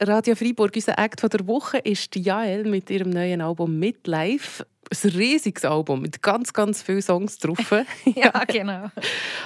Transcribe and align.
Radio 0.00 0.36
Freiburg, 0.36 0.76
unser 0.76 0.96
Act 0.96 1.24
der 1.24 1.46
Woche, 1.48 1.78
ist 1.78 2.14
Jael 2.14 2.62
mit 2.64 2.88
ihrem 2.88 3.10
neuen 3.10 3.40
Album 3.40 3.80
«Midlife». 3.80 4.64
Ein 4.90 5.10
riesiges 5.10 5.64
Album 5.64 6.02
mit 6.02 6.22
ganz, 6.22 6.52
ganz 6.52 6.82
vielen 6.82 7.02
Songs 7.02 7.36
drauf. 7.38 7.72
ja, 8.04 8.44
genau. 8.46 8.90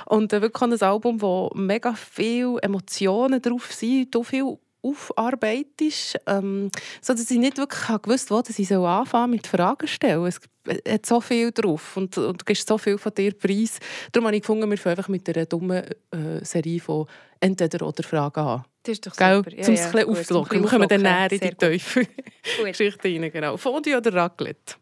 Und 0.05 0.33
äh, 0.33 0.43
wirklich 0.43 0.63
ein 0.63 0.83
Album, 0.83 1.23
wo 1.23 1.51
mega 1.55 1.95
viele 1.95 2.59
Emotionen 2.61 3.41
drauf 3.41 3.73
sind, 3.73 4.13
so 4.13 4.23
viel 4.23 4.59
aufarbeitest, 4.83 6.21
ähm, 6.27 6.71
so 7.01 7.15
dass 7.15 7.31
ich 7.31 7.39
nicht 7.39 7.57
wirklich 7.57 8.03
gewusst 8.03 8.31
wo 8.31 8.43
ich 8.47 8.69
so 8.69 8.85
anfangen 8.85 9.31
mit 9.31 9.47
Fragen 9.47 9.89
stellen. 9.89 10.27
Es 10.27 10.39
hat 10.87 11.07
so 11.07 11.21
viel 11.21 11.51
drauf 11.51 11.97
und, 11.97 12.19
und 12.19 12.43
du 12.43 12.45
gibst 12.45 12.69
so 12.69 12.77
viel 12.77 12.99
von 12.99 13.15
dir 13.15 13.33
preis. 13.33 13.79
Darum 14.13 14.27
habe 14.27 14.37
ich 14.37 14.43
gefunden, 14.43 14.69
wir 14.69 14.77
fangen 14.77 14.99
einfach 14.99 15.09
mit 15.09 15.29
einer 15.35 15.47
dummen 15.47 15.83
äh, 16.11 16.45
Serie 16.45 16.81
von 16.81 17.07
entweder 17.41 17.87
oder 17.87 18.03
Fragen 18.03 18.41
an. 18.41 18.65
Das 18.83 18.93
ist 18.95 19.07
doch 19.07 19.15
super. 19.15 19.43
Gell? 19.43 19.59
Ja, 19.59 19.69
um 19.69 19.75
es 19.75 19.81
ja, 19.81 19.87
ein 19.87 19.93
bisschen 19.93 20.09
aufzulocken. 20.09 20.63
Wir 20.63 20.69
kommen 20.69 20.89
dann 20.89 21.03
näher 21.03 21.33
in 21.33 21.41
die 21.41 21.55
tiefe 21.55 22.07
Geschichte 22.65 23.09
rein. 23.09 23.31
Genau. 23.31 23.57
Fondue 23.57 23.97
oder 23.97 24.13
Raclette? 24.13 24.75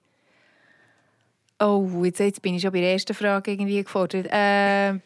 Oh, 1.62 2.04
jetzt, 2.04 2.20
jetzt 2.20 2.40
bin 2.40 2.54
ich 2.54 2.62
schon 2.62 2.72
bei 2.72 2.80
der 2.80 2.92
ersten 2.92 3.12
Frage 3.12 3.50
irgendwie 3.50 3.82
gefordert. 3.82 4.26
Äh, 4.32 4.98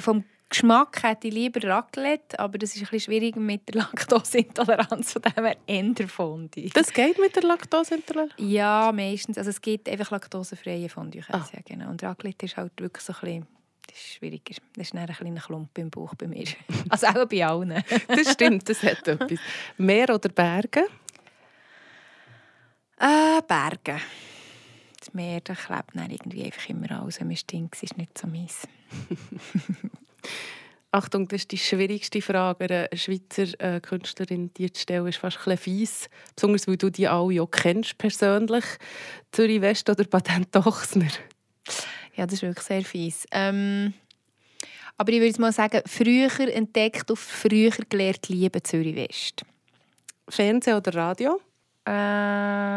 vom 0.00 0.24
Geschmack 0.50 1.02
hätte 1.02 1.28
ich 1.28 1.34
lieber 1.34 1.66
Raclette, 1.66 2.38
aber 2.38 2.58
das 2.58 2.76
ist 2.76 2.82
ein 2.82 2.88
bisschen 2.90 3.00
schwierig 3.00 3.36
mit 3.36 3.66
der 3.68 3.80
Laktoseintoleranz, 3.80 5.14
von 5.14 5.22
dem 5.22 5.44
her 5.44 5.56
eher 5.66 6.08
Fondue. 6.08 6.68
Das 6.74 6.92
geht 6.92 7.18
mit 7.18 7.34
der 7.34 7.44
Laktoseintoleranz? 7.44 8.34
Ja, 8.36 8.92
meistens. 8.94 9.38
Also 9.38 9.48
es 9.48 9.62
gibt 9.62 9.88
einfach 9.88 10.10
laktosefreie 10.10 10.90
Fondue, 10.90 11.22
ah. 11.28 11.38
sagen. 11.38 11.64
Genau. 11.64 11.88
Und 11.88 12.02
Raclette 12.02 12.44
ist 12.44 12.58
halt 12.58 12.72
wirklich 12.78 13.02
so 13.02 13.14
ein 13.14 13.20
bisschen 13.20 13.46
das 13.86 13.96
ist 13.96 14.14
schwieriger. 14.14 14.54
Das 14.74 14.88
ist 14.88 14.94
ein 14.94 15.06
kleiner 15.06 15.40
Klump 15.40 15.76
im 15.78 15.90
Bauch 15.90 16.14
bei 16.14 16.26
mir. 16.26 16.46
Also 16.88 17.06
auch 17.06 17.26
bei 17.26 17.44
allen. 17.46 17.82
das 18.08 18.32
stimmt, 18.32 18.68
das 18.68 18.82
hat 18.82 19.06
etwas. 19.06 19.38
Meer 19.78 20.14
oder 20.14 20.28
Berge? 20.28 20.86
Äh, 22.98 23.42
Berge. 23.46 24.00
Das 24.98 25.12
Meer 25.12 25.40
das 25.40 25.58
klebt 25.58 25.94
dann 25.94 26.10
irgendwie 26.10 26.44
einfach 26.44 26.68
immer 26.68 26.90
alles. 26.92 27.20
Wenn 27.20 27.28
man 27.28 27.36
stinkt, 27.36 27.82
ist 27.82 27.98
nicht 27.98 28.16
so 28.16 28.26
mies. 28.28 28.68
Achtung, 30.94 31.26
das 31.26 31.40
ist 31.40 31.52
die 31.52 31.58
schwierigste 31.58 32.20
Frage 32.20 32.64
einer 32.64 32.88
Schweizer 32.96 33.58
äh, 33.58 33.80
Künstlerin, 33.80 34.52
die 34.54 34.70
zu 34.70 34.82
stellen, 34.82 35.06
ist 35.06 35.16
fast 35.16 35.48
ein 35.48 35.56
fies. 35.56 36.10
Besonders, 36.36 36.68
weil 36.68 36.76
du 36.76 36.90
die 36.90 37.08
alle 37.08 37.32
ja 37.32 37.46
kennst 37.46 37.96
persönlich. 37.96 38.64
Zürich 39.32 39.62
West 39.62 39.88
oder 39.88 40.04
Patent 40.04 40.54
Ochsner? 40.54 41.10
Ja, 42.14 42.26
das 42.26 42.34
ist 42.34 42.42
wirklich 42.42 42.66
sehr 42.66 42.82
fies. 42.82 43.26
Ähm, 43.30 43.94
aber 44.98 45.12
ich 45.12 45.20
würde 45.20 45.40
mal 45.40 45.52
sagen, 45.52 45.82
früher 45.86 46.30
entdeckt 46.54 47.10
auf 47.10 47.18
früher 47.18 47.72
gelernt 47.88 48.28
Liebe 48.28 48.62
Zürich 48.62 48.94
West. 48.94 49.44
Fernsehen 50.28 50.76
oder 50.76 50.94
Radio? 50.94 51.40
Äh... 51.84 51.90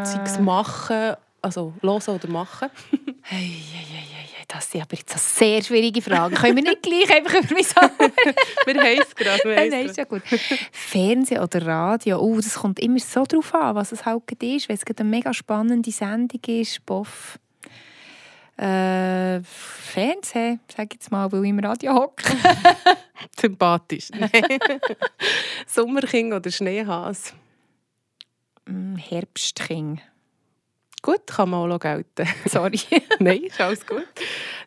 Sei 0.05 0.21
es 0.23 0.39
machen, 0.39 1.15
also 1.41 1.73
hören 1.81 2.15
oder 2.15 2.27
machen? 2.29 2.69
hey, 3.21 3.39
hey, 3.71 3.85
hey, 3.91 4.03
hey 4.11 4.25
das 4.47 4.71
sind 4.71 4.81
aber 4.81 4.95
jetzt 4.95 5.11
eine 5.11 5.19
sehr 5.19 5.63
schwierige 5.63 6.01
Fragen. 6.01 6.35
Können 6.35 6.55
wir 6.55 6.63
nicht 6.63 6.81
gleich 6.81 7.11
einfach 7.11 7.35
über 7.43 7.53
mich 7.53 7.67
sagen? 7.67 7.93
wir 8.65 8.75
haben 8.75 9.01
es 9.01 9.15
gerade. 9.15 9.41
Nein, 9.43 9.69
nein, 9.69 9.85
ist 9.87 9.97
ja 9.97 10.03
gut. 10.03 10.21
Fernsehen 10.71 11.41
oder 11.41 11.65
Radio, 11.65 12.19
oh, 12.19 12.35
das 12.35 12.55
kommt 12.55 12.79
immer 12.79 12.99
so 12.99 13.23
drauf 13.23 13.53
an, 13.53 13.75
was 13.75 13.91
es 13.91 14.05
halt 14.05 14.31
ist. 14.41 14.69
Wenn 14.69 14.75
es 14.75 14.83
eine 14.97 15.09
mega 15.09 15.33
spannende 15.33 15.91
Sendung 15.91 16.41
ist, 16.47 16.85
boff. 16.85 17.39
Äh, 18.57 19.41
Fernsehen, 19.43 20.61
sag 20.73 20.85
ich 20.85 20.93
jetzt 20.93 21.11
mal, 21.11 21.29
weil 21.31 21.43
ich 21.43 21.49
im 21.49 21.59
Radio 21.59 21.93
hocke. 21.93 22.23
Sympathisch. 23.39 24.09
Sommerking 25.67 26.31
oder 26.31 26.49
Schneehas? 26.49 27.33
Mm, 28.65 28.95
Herbstking. 28.95 30.01
Gut, 31.01 31.27
kann 31.27 31.49
man 31.49 31.71
auch 31.71 31.79
gelten. 31.79 32.27
Sorry. 32.45 32.79
Nein, 33.19 33.43
ist 33.43 33.59
alles 33.59 33.85
gut. 33.85 34.07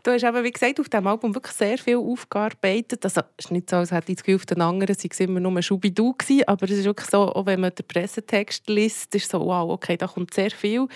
Du 0.03 0.11
hast 0.13 0.23
eben, 0.23 0.45
wie 0.45 0.51
gesagt, 0.51 0.81
auf 0.81 0.89
diesem 0.89 1.07
Album 1.07 1.35
wirklich 1.35 1.55
sehr 1.55 1.79
viel 1.79 1.97
aufgearbeitet. 1.97 3.05
Also, 3.05 3.23
es 3.37 3.47
ist 3.47 3.51
nicht 3.51 3.71
so, 3.71 3.77
als 3.77 3.91
hätte 3.91 4.13
ich 4.13 4.17
das 4.17 4.25
Gefühl, 4.25 4.37
auf 4.37 4.47
den 4.47 4.61
anderen 4.61 4.95
sei 4.95 5.09
es 5.11 5.21
immer 5.21 5.41
nur 5.41 5.61
Schubidu 5.63 6.15
gewesen, 6.17 6.45
aber 6.47 6.65
es 6.65 6.73
ist 6.73 6.85
wirklich 6.85 7.09
so, 7.11 7.33
auch 7.33 7.47
wenn 7.47 7.61
man 7.61 7.75
den 7.75 7.87
Pressetext 7.87 8.69
liest, 8.69 9.15
ist 9.15 9.31
so, 9.31 9.41
wow, 9.41 9.71
okay, 9.71 9.97
da 9.97 10.07
kommt 10.07 10.35
sehr 10.35 10.51
viel 10.51 10.87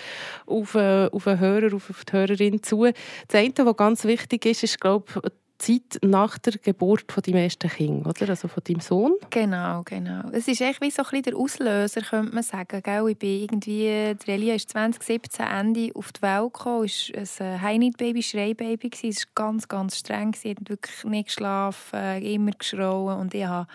auf, 0.45 0.75
äh, 0.75 1.09
auf 1.11 1.23
den 1.25 1.39
Hörer, 1.39 1.75
auf 1.75 2.05
die 2.05 2.13
Hörerin 2.13 2.63
zu. 2.63 2.85
Das 3.27 3.39
eine, 3.39 3.53
was 3.57 3.77
ganz 3.77 4.05
wichtig 4.05 4.45
ist, 4.45 4.63
ist, 4.63 4.79
glaube 4.79 5.05
ich, 5.23 5.31
Zeit 5.63 5.99
nach 6.01 6.37
der 6.37 6.53
Geburt 6.53 7.11
von 7.11 7.23
deinem 7.23 7.37
ersten 7.37 7.69
Kind, 7.69 8.05
oder? 8.05 8.29
Also 8.29 8.47
von 8.47 8.63
deinem 8.63 8.81
Sohn. 8.81 9.13
Genau, 9.29 9.81
genau. 9.85 10.29
Es 10.31 10.47
ist 10.47 10.61
echt 10.61 10.81
wie 10.81 10.91
so 10.91 11.03
ein 11.09 11.21
der 11.21 11.35
Auslöser, 11.35 12.01
könnte 12.01 12.33
man 12.33 12.43
sagen. 12.43 12.81
Gell? 12.83 13.09
Ich 13.09 13.17
bin 13.17 13.41
irgendwie, 13.43 14.15
die 14.15 14.31
Relia 14.31 14.55
ist 14.55 14.69
2017 14.71 15.45
Ende 15.45 15.91
auf 15.95 16.11
die 16.11 16.21
Welt 16.21 16.53
gekommen. 16.53 16.89
War 16.89 17.47
ein 17.47 17.61
High-Need-Baby, 17.61 18.23
Schreibaby. 18.23 18.91
Es 18.91 19.03
war 19.03 19.45
ganz, 19.45 19.67
ganz 19.67 19.97
streng. 19.97 20.33
Sie 20.33 20.51
hat 20.51 20.69
wirklich 20.69 21.03
nicht 21.05 21.27
geschlafen, 21.27 22.21
immer 22.21 22.51
geschrauen. 22.51 23.19
Und 23.19 23.33
ich 23.33 23.45
habe 23.45 23.67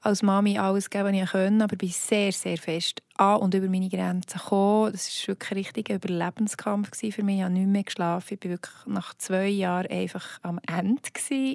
als 0.00 0.22
Mami 0.22 0.58
alles 0.58 0.90
geben, 0.90 1.06
was 1.06 1.14
ich 1.14 1.30
konnte, 1.30 1.64
aber 1.64 1.76
bin 1.76 1.88
sehr, 1.88 2.32
sehr 2.32 2.56
fest 2.56 3.02
an 3.16 3.40
und 3.40 3.54
über 3.54 3.68
meine 3.68 3.88
Grenzen 3.88 4.38
gekommen. 4.38 4.92
Das 4.92 5.08
war 5.08 5.34
wirklich 5.34 5.50
ein 5.50 5.56
richtiger 5.56 5.94
Überlebenskampf 5.96 6.90
für 6.96 7.22
mich. 7.22 7.38
Ich 7.38 7.42
habe 7.42 7.52
nicht 7.52 7.66
mehr 7.66 7.82
geschlafen. 7.82 8.34
Ich 8.34 8.44
war 8.44 8.50
wirklich 8.50 8.86
nach 8.86 9.14
zwei 9.14 9.48
Jahren 9.48 9.90
einfach 9.90 10.38
am 10.42 10.60
Ende 10.68 11.00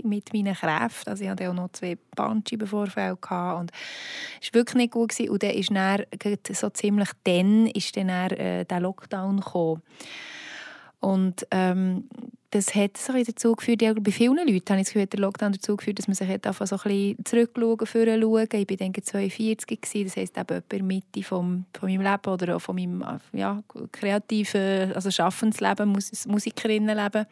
mit 0.04 0.34
meinen 0.34 0.56
Kräften. 0.56 1.10
Also 1.10 1.24
ich 1.24 1.30
hatte 1.30 1.50
auch 1.50 1.54
noch 1.54 1.72
zwei 1.72 1.98
Bandscheibenvorfälle 2.16 3.16
und 3.58 3.72
es 4.42 4.54
war 4.54 4.60
wirklich 4.60 4.76
nicht 4.76 4.92
gut. 4.92 5.20
Und 5.22 5.44
dann 5.44 5.52
ist 5.52 5.72
dann, 5.72 6.06
so 6.52 6.70
ziemlich 6.70 7.10
dann 7.24 7.68
ist 7.68 7.96
dann, 7.96 8.08
dann 8.08 8.32
äh, 8.32 8.66
der 8.66 8.80
Lockdown 8.82 9.38
gekommen. 9.38 9.82
Und 11.04 11.46
ähm, 11.52 12.06
das 12.52 12.74
hat 12.76 12.96
so 12.96 13.12
dazu 13.12 13.56
geführt, 13.56 13.82
ja, 13.82 13.94
bei 13.94 14.12
vielen 14.12 14.38
Leuten 14.38 14.48
habe 14.48 14.80
ich 14.80 14.86
das 14.86 14.94
Gefühl, 14.94 15.06
der 15.06 15.20
Lockdown 15.20 15.52
dazu 15.52 15.76
geführt, 15.76 16.00
dass 16.00 16.08
man 16.08 16.16
sich 16.16 16.30
hat 16.30 16.46
so 16.46 16.50
ein 16.50 16.82
bisschen 16.82 17.26
zurückschauen, 17.26 17.86
vorschauen. 17.86 18.48
Ich 18.54 18.70
war 18.70 18.78
denke 18.78 19.02
42 19.02 19.82
gewesen, 19.82 20.06
das 20.06 20.16
heisst 20.16 20.38
eben 20.38 20.64
der 20.72 20.84
Mitte 20.84 21.24
vom, 21.24 21.66
von 21.78 21.90
meinem 21.90 22.04
Leben 22.04 22.34
oder 22.34 22.56
auch 22.56 22.62
von 22.62 22.76
meinem 22.78 23.04
ja, 23.34 23.62
kreativen, 23.92 24.94
also 24.94 25.12
Schaffensleben, 25.12 25.90
Mus 25.90 26.26
Musikerinnenleben. 26.26 27.26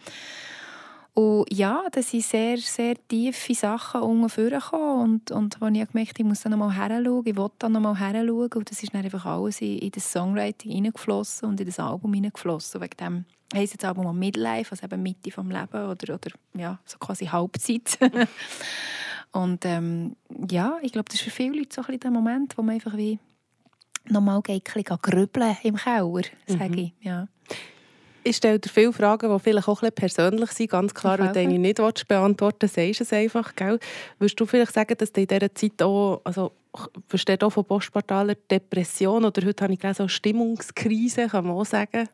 Und 1.13 1.45
ja, 1.49 1.83
das 1.93 2.11
sind 2.11 2.23
sehr, 2.23 2.57
sehr 2.57 2.95
tiefe 3.07 3.53
Sachen 3.53 4.01
unten 4.01 4.61
und, 5.01 5.31
und 5.31 5.61
als 5.61 5.77
ich 5.77 5.87
gemerkt 5.91 6.19
ich 6.19 6.25
muss 6.25 6.41
da 6.41 6.49
nochmal 6.49 6.73
heranschauen, 6.73 7.23
ich 7.25 7.37
wollte 7.37 7.55
da 7.59 7.69
nochmal 7.69 7.97
heranschauen 7.97 8.51
und 8.53 8.69
das 8.69 8.83
ist 8.83 8.93
dann 8.93 9.03
einfach 9.03 9.25
alles 9.25 9.61
in, 9.61 9.77
in 9.77 9.91
das 9.91 10.11
Songwriting 10.11 10.71
hineingeflossen 10.71 11.47
und 11.47 11.59
in 11.59 11.67
das 11.67 11.79
Album 11.79 12.13
hineingeflossen. 12.13 12.81
Wegen 12.81 12.97
dem 12.97 13.25
heisst 13.53 13.73
jetzt 13.73 13.85
Album 13.85 14.17
Midlife, 14.17 14.71
also 14.71 14.85
eben 14.85 15.01
Mitte 15.01 15.31
vom 15.31 15.49
Leben 15.49 15.89
oder, 15.89 16.13
oder 16.15 16.31
ja, 16.55 16.79
so 16.85 16.97
quasi 16.97 17.25
Halbzeit. 17.25 17.97
und 19.31 19.65
ähm, 19.65 20.15
ja, 20.49 20.77
ich 20.81 20.91
glaube, 20.91 21.05
das 21.09 21.15
ist 21.15 21.23
für 21.23 21.31
viele 21.31 21.57
Leute 21.57 21.75
so 21.75 21.81
ein 21.81 21.87
bisschen 21.87 21.99
der 22.01 22.11
Moment, 22.11 22.57
wo 22.57 22.61
man 22.61 22.75
einfach 22.75 22.95
wie 22.95 23.19
nochmal 24.09 24.41
geht, 24.41 24.67
ein 24.69 24.83
bisschen 24.83 24.97
grübeln 25.01 25.57
im 25.63 25.75
Keller, 25.75 26.21
sage 26.47 26.69
mhm. 26.69 26.77
ich. 26.77 26.93
Ja. 27.01 27.27
Ich 28.23 28.35
stelle 28.35 28.59
dir 28.59 28.69
viele 28.69 28.93
Fragen, 28.93 29.33
die 29.33 29.39
vielleicht 29.39 29.67
auch 29.67 29.81
ein 29.81 29.89
bisschen 29.89 30.25
persönlich 30.25 30.51
sind. 30.51 30.69
Ganz 30.69 30.93
klar, 30.93 31.17
wenn 31.17 31.49
du 31.49 31.57
nicht 31.57 32.07
beantworten 32.07 32.69
willst, 32.75 32.75
sagst 32.75 32.99
du 32.99 33.03
es 33.03 33.13
einfach. 33.13 33.55
Gell? 33.55 33.79
Würdest 34.19 34.39
du 34.39 34.45
vielleicht 34.45 34.73
sagen, 34.73 34.95
dass 34.95 35.11
du 35.11 35.21
in 35.21 35.27
dieser 35.27 35.53
Zeit 35.55 35.81
auch, 35.81 36.21
also 36.23 36.51
versteht 37.07 37.43
auch 37.43 37.49
von 37.49 37.65
postpartaler 37.65 38.35
Depression 38.35 39.25
oder 39.25 39.45
heute 39.45 39.63
habe 39.63 39.73
ich 39.73 39.79
gelesen, 39.79 40.07
Stimmungskrise, 40.07 41.27
kann 41.27 41.47
man 41.47 41.55
auch 41.55 41.65
sagen? 41.65 42.07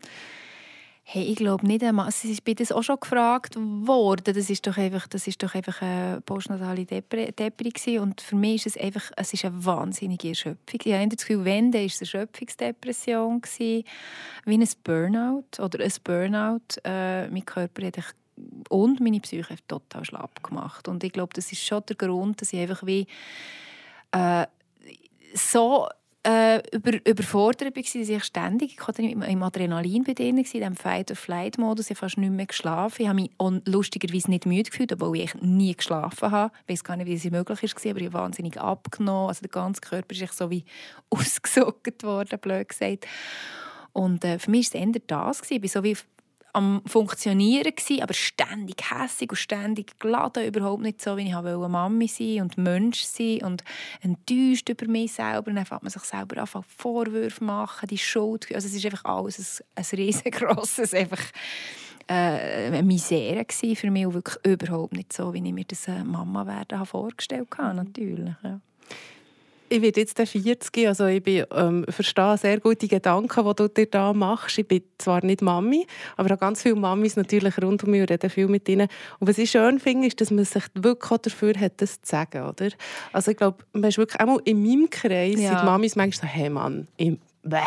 Hey, 1.09 1.23
ich 1.23 1.37
glaube 1.37 1.65
nicht 1.65 1.81
einmal. 1.85 2.09
Es 2.09 2.25
ist 2.25 2.43
bei 2.43 2.53
das 2.53 2.73
auch 2.73 2.83
schon 2.83 2.99
gefragt 2.99 3.55
worden. 3.55 4.35
Das 4.35 4.49
ist 4.49 4.67
doch 4.67 4.75
einfach, 4.75 5.07
das 5.07 5.25
ist 5.25 5.41
doch 5.41 5.55
einfach 5.55 5.81
eine 5.81 6.19
postnatale 6.19 6.83
Depression. 6.83 8.09
Und 8.09 8.19
für 8.19 8.35
mich 8.35 8.65
ist 8.65 8.75
es 8.75 8.83
einfach, 8.83 9.09
es 9.15 9.31
ist 9.31 9.45
eine 9.45 9.63
wahnsinnige 9.63 10.27
Erschöpfung. 10.27 10.81
Ich 10.83 10.93
habe 10.93 11.07
das 11.07 11.19
Gefühl, 11.25 11.45
wenn, 11.45 11.71
dann 11.71 11.79
war 11.79 11.85
es 11.85 12.01
eine 12.01 12.01
Erschöpfungsdepression. 12.01 13.39
Gewesen, 13.39 13.85
wie 14.43 14.57
ein 14.57 14.69
Burnout 14.83 15.63
oder 15.63 15.81
ein 15.81 15.93
Burnout. 16.03 16.75
Äh, 16.83 17.29
mein 17.29 17.45
Körper 17.45 17.87
hat 17.87 18.13
und 18.67 18.99
meine 18.99 19.21
Psyche 19.21 19.55
total 19.65 20.03
schlapp 20.03 20.43
gemacht. 20.43 20.89
Und 20.89 21.05
ich 21.05 21.13
glaube, 21.13 21.33
das 21.33 21.49
ist 21.53 21.63
schon 21.63 21.83
der 21.87 21.95
Grund, 21.95 22.41
dass 22.41 22.51
ich 22.51 22.59
einfach 22.59 22.85
wie 22.85 23.07
äh, 24.11 24.45
so 25.33 25.87
äh, 26.27 26.61
über, 26.75 26.93
überfordert 27.05 27.73
war, 27.73 27.83
dass 27.83 27.95
ich 27.95 28.23
ständig 28.25 28.77
ich 28.77 28.99
im 28.99 29.43
Adrenalin 29.43 30.03
bei 30.03 30.13
denen, 30.13 30.39
in 30.39 30.43
diesem 30.43 30.75
Fight-or-Flight-Modus. 30.75 31.85
Ich 31.85 31.91
habe 31.91 31.99
fast 31.99 32.17
nicht 32.17 32.31
mehr 32.31 32.45
geschlafen. 32.45 33.01
Ich 33.03 33.07
habe 33.07 33.21
mich 33.21 33.31
lustigerweise 33.65 34.29
nicht 34.29 34.45
müde 34.45 34.69
gefühlt, 34.69 34.91
obwohl 34.91 35.17
ich 35.17 35.33
nie 35.35 35.73
geschlafen 35.73 36.31
habe. 36.31 36.53
Ich 36.65 36.73
weiß 36.73 36.83
gar 36.83 36.97
nicht, 36.97 37.07
wie 37.07 37.13
es 37.13 37.23
möglich 37.23 37.63
war, 37.63 37.91
aber 37.91 37.99
ich 38.01 38.05
habe 38.07 38.13
wahnsinnig 38.13 38.59
abgenommen. 38.59 39.29
Also 39.29 39.41
der 39.41 39.49
ganze 39.49 39.79
Körper 39.79 40.13
ist 40.13 40.37
so 40.37 40.49
wie 40.49 40.65
ausgesockt 41.09 42.03
worden, 42.03 42.39
blöd 42.39 42.67
gesagt. 42.67 43.07
Und 43.93 44.25
äh, 44.25 44.37
für 44.37 44.51
mich 44.51 44.73
war 44.73 44.81
es 44.81 44.95
eher 44.95 45.01
das. 45.07 45.49
Ich 45.49 45.61
war 45.61 45.69
so 45.69 45.83
wie 45.83 45.95
am 46.57 46.81
Funktionieren 46.87 47.71
gewesen, 47.75 48.01
aber 48.01 48.15
ständig 48.15 48.91
hässig 48.91 49.29
und 49.29 49.37
ständig 49.37 49.99
geladen, 49.99 50.47
überhaupt 50.47 50.81
nicht 50.81 51.01
so, 51.01 51.15
wie 51.15 51.27
ich 51.27 51.35
wollte 51.35 51.69
Mami 51.69 52.07
sein 52.07 52.41
und 52.41 52.57
Mensch 52.57 53.01
sein 53.03 53.43
und 53.43 53.63
enttäuscht 54.01 54.67
über 54.67 54.87
mich 54.87 55.13
selber. 55.13 55.49
Und 55.49 55.55
dann 55.55 55.65
fängt 55.65 55.83
man 55.83 55.91
sich 55.91 56.01
selber 56.01 56.41
an, 56.41 56.63
Vorwürfe 56.63 57.43
machen, 57.43 57.87
die 57.87 57.97
Schuld. 57.99 58.47
Also 58.53 58.67
es 58.67 58.73
ist 58.73 58.85
einfach 58.85 59.05
alles 59.05 59.63
ein, 59.75 59.83
ein 59.83 59.99
riesengroßes, 59.99 60.95
einfach 60.95 61.21
äh, 62.07 62.13
eine 62.67 62.81
Misere 62.81 63.45
für 63.75 63.91
mich 63.91 64.07
und 64.07 64.15
wirklich 64.15 64.37
überhaupt 64.43 64.93
nicht 64.93 65.13
so, 65.13 65.33
wie 65.33 65.45
ich 65.45 65.53
mir 65.53 65.65
das 65.65 65.87
äh, 65.87 66.03
Mama 66.03 66.47
werden 66.47 66.83
vorgestellt 66.87 67.49
habe, 67.59 67.75
natürlich. 67.75 68.33
Ja 68.43 68.59
ich 69.69 69.81
werde 69.81 70.01
jetzt 70.01 70.17
40, 70.17 70.87
also 70.87 71.05
ich 71.05 71.23
bin, 71.23 71.45
ähm, 71.51 71.85
verstehe 71.89 72.37
sehr 72.37 72.59
gut 72.59 72.81
die 72.81 72.87
Gedanken, 72.87 73.45
die 73.45 73.55
du 73.55 73.67
dir 73.67 73.85
da 73.85 74.13
machst. 74.13 74.57
Ich 74.57 74.67
bin 74.67 74.81
zwar 74.97 75.23
nicht 75.23 75.41
Mami, 75.41 75.85
aber 76.15 76.33
auch 76.33 76.39
ganz 76.39 76.61
viele 76.61 76.75
Mamis 76.75 77.15
natürlich 77.15 77.61
rund 77.61 77.83
um 77.83 77.91
mich 77.91 78.01
und 78.01 78.11
rede 78.11 78.29
viel 78.29 78.47
mit 78.47 78.67
ihnen. 78.69 78.87
Und 79.19 79.27
was 79.27 79.37
ich 79.37 79.51
schön 79.51 79.79
finde, 79.79 80.07
ist, 80.07 80.19
dass 80.21 80.31
man 80.31 80.45
sich 80.45 80.63
wirklich 80.73 81.11
auch 81.11 81.17
dafür 81.17 81.53
hat, 81.59 81.81
das 81.81 82.01
zu 82.01 82.09
sagen, 82.09 82.45
oder? 82.45 82.69
Also 83.11 83.31
ich 83.31 83.37
glaube, 83.37 83.63
man 83.73 83.85
ist 83.85 83.97
wirklich 83.97 84.19
einmal 84.19 84.39
in 84.45 84.61
meinem 84.61 84.89
Kreis, 84.89 85.39
ja. 85.39 85.49
sind 85.49 85.65
Mamis 85.65 85.95
manchmal 85.95 86.29
so, 86.29 86.35
hey 86.35 86.49
Mann, 86.49 86.87
ich, 86.97 87.17
bäh. 87.43 87.57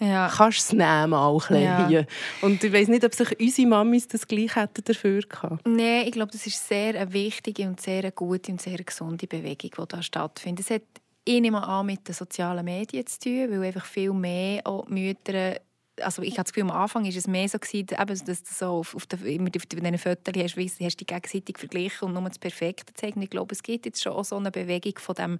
Ja. 0.00 0.28
Kannst 0.28 0.58
du 0.58 0.62
es 0.62 0.72
nehmen, 0.72 1.14
auch 1.14 1.48
ja. 1.50 1.86
hier. 1.86 2.06
Und 2.42 2.62
ich 2.62 2.72
weiß 2.72 2.88
nicht, 2.88 3.04
ob 3.04 3.14
sich 3.14 3.40
unsere 3.40 3.68
Mamis 3.68 4.08
das 4.08 4.26
gleich 4.26 4.56
hätten 4.56 4.82
dafür 4.84 5.20
gehabt. 5.22 5.66
Nein, 5.66 6.02
ich 6.06 6.12
glaube, 6.12 6.32
das 6.32 6.46
ist 6.46 6.66
sehr 6.68 7.00
eine 7.00 7.12
wichtige 7.12 7.66
und 7.66 7.80
sehr 7.80 8.10
gute 8.10 8.52
und 8.52 8.60
sehr 8.60 8.78
gesunde 8.78 9.26
Bewegung, 9.26 9.70
die 9.78 9.88
da 9.88 10.02
stattfindet. 10.02 10.66
Es 10.66 10.74
hat 10.74 10.82
ich 11.24 11.40
nehme 11.40 11.62
an, 11.66 11.86
mit 11.86 12.06
den 12.06 12.14
sozialen 12.14 12.64
Medien 12.64 13.06
zu 13.06 13.18
tun, 13.18 13.50
weil 13.50 13.62
einfach 13.64 13.84
viel 13.86 14.12
mehr 14.12 14.62
auch 14.66 14.86
Mütter 14.88 15.60
also 16.00 16.22
ich 16.22 16.32
habe 16.32 16.44
das 16.44 16.52
Gefühl, 16.52 16.70
am 16.70 16.76
Anfang 16.76 17.04
war 17.04 17.10
es 17.10 17.26
mehr 17.26 17.48
so, 17.48 17.58
gewesen, 17.58 17.86
dass 17.86 18.24
du 18.24 18.54
so 18.54 18.66
auf, 18.66 18.94
auf, 18.94 19.06
diesen 19.06 19.98
Fotos 19.98 20.34
hast, 20.36 20.56
weißt, 20.56 20.80
hast 20.80 20.96
die 20.96 21.06
gegenseitig 21.06 21.58
verglichen 21.58 22.08
und 22.08 22.14
nur 22.14 22.28
das 22.28 22.38
Perfekte 22.38 22.92
zeigen. 22.94 23.22
Ich 23.22 23.30
glaube, 23.30 23.52
es 23.52 23.62
gibt 23.62 23.86
jetzt 23.86 24.02
schon 24.02 24.22
so 24.24 24.36
eine 24.36 24.50
Bewegung 24.50 24.98
von 24.98 25.14
dem 25.14 25.38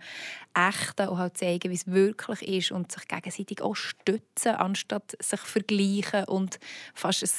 Echten 0.54 1.08
und 1.08 1.18
halt 1.18 1.36
zeigen, 1.36 1.70
wie 1.70 1.74
es 1.74 1.86
wirklich 1.86 2.42
ist 2.42 2.72
und 2.72 2.92
sich 2.92 3.08
gegenseitig 3.08 3.62
auch 3.62 3.74
stützen, 3.74 4.54
anstatt 4.54 5.16
sich 5.20 5.40
vergleichen 5.40 6.24
und 6.24 6.58
fast 6.94 7.22
ein, 7.22 7.30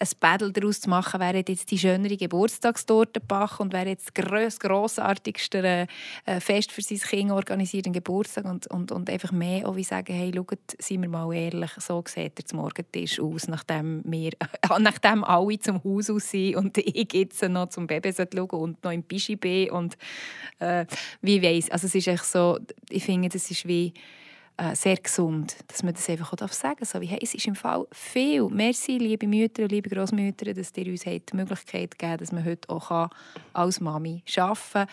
ein 0.00 0.08
Battle 0.20 0.52
daraus 0.52 0.80
zu 0.80 0.90
machen, 0.90 1.20
wer 1.20 1.34
jetzt 1.34 1.70
die 1.70 1.78
schönere 1.78 2.16
Geburtstagstorte 2.16 3.20
gebacken 3.20 3.62
und 3.62 3.72
wer 3.72 3.86
jetzt 3.86 4.12
das 4.16 4.60
grossartigste 4.60 5.86
äh, 6.26 6.40
Fest 6.40 6.72
für 6.72 6.82
sein 6.82 6.98
Kind 6.98 7.30
organisiert, 7.30 7.86
einen 7.86 7.94
Geburtstag 7.94 8.44
und, 8.44 8.66
und, 8.68 8.92
und 8.92 9.10
einfach 9.10 9.32
mehr 9.32 9.68
auch 9.68 9.76
wie 9.76 9.84
sagen, 9.84 10.14
hey, 10.14 10.32
schaut, 10.34 10.58
seien 10.78 11.02
wir 11.02 11.08
mal 11.08 11.32
ehrlich, 11.32 11.70
so 11.78 12.02
sieht 12.06 12.43
zum 12.44 12.58
Morgentisch 12.60 13.20
aus, 13.20 13.48
nachdem, 13.48 14.02
wir, 14.04 14.32
nachdem 14.78 15.24
alle 15.24 15.58
zum 15.58 15.82
Haus 15.82 16.10
aus 16.10 16.30
sind 16.30 16.56
und 16.56 16.78
ich 16.78 17.12
jetzt 17.12 17.42
noch 17.42 17.68
zum 17.68 17.86
Baby 17.86 18.12
schauen 18.12 18.48
und 18.50 18.84
noch 18.84 18.92
im 18.92 19.02
Pischi 19.02 19.36
bin 19.36 19.70
und 19.70 19.96
äh, 20.58 20.86
wie 21.22 21.42
weiss, 21.42 21.70
also 21.70 21.86
es 21.86 21.94
ist 21.94 22.08
echt 22.08 22.24
so, 22.24 22.58
ich 22.88 23.04
finde, 23.04 23.28
das 23.28 23.50
ist 23.50 23.66
wie 23.66 23.92
äh, 24.56 24.76
sehr 24.76 24.96
gesund, 24.96 25.56
dass 25.66 25.82
man 25.82 25.94
das 25.94 26.08
einfach 26.08 26.32
auch 26.32 26.48
sagen 26.48 26.76
darf. 26.78 26.88
So 26.88 27.00
wie, 27.00 27.06
hey, 27.06 27.18
es 27.20 27.34
ist 27.34 27.46
im 27.46 27.56
Fall 27.56 27.86
viel. 27.90 28.44
Merci, 28.44 28.98
liebe 28.98 29.26
Mütter 29.26 29.64
und 29.64 29.72
liebe 29.72 29.90
Großmütter, 29.90 30.54
dass 30.54 30.72
ihr 30.76 30.86
uns 30.86 31.02
die 31.02 31.22
Möglichkeit 31.32 31.98
gegeben 31.98 32.18
dass 32.18 32.30
man 32.30 32.44
heute 32.44 32.70
auch 32.70 33.10
als 33.52 33.80
Mami 33.80 34.22
arbeiten 34.36 34.60
kann. 34.72 34.86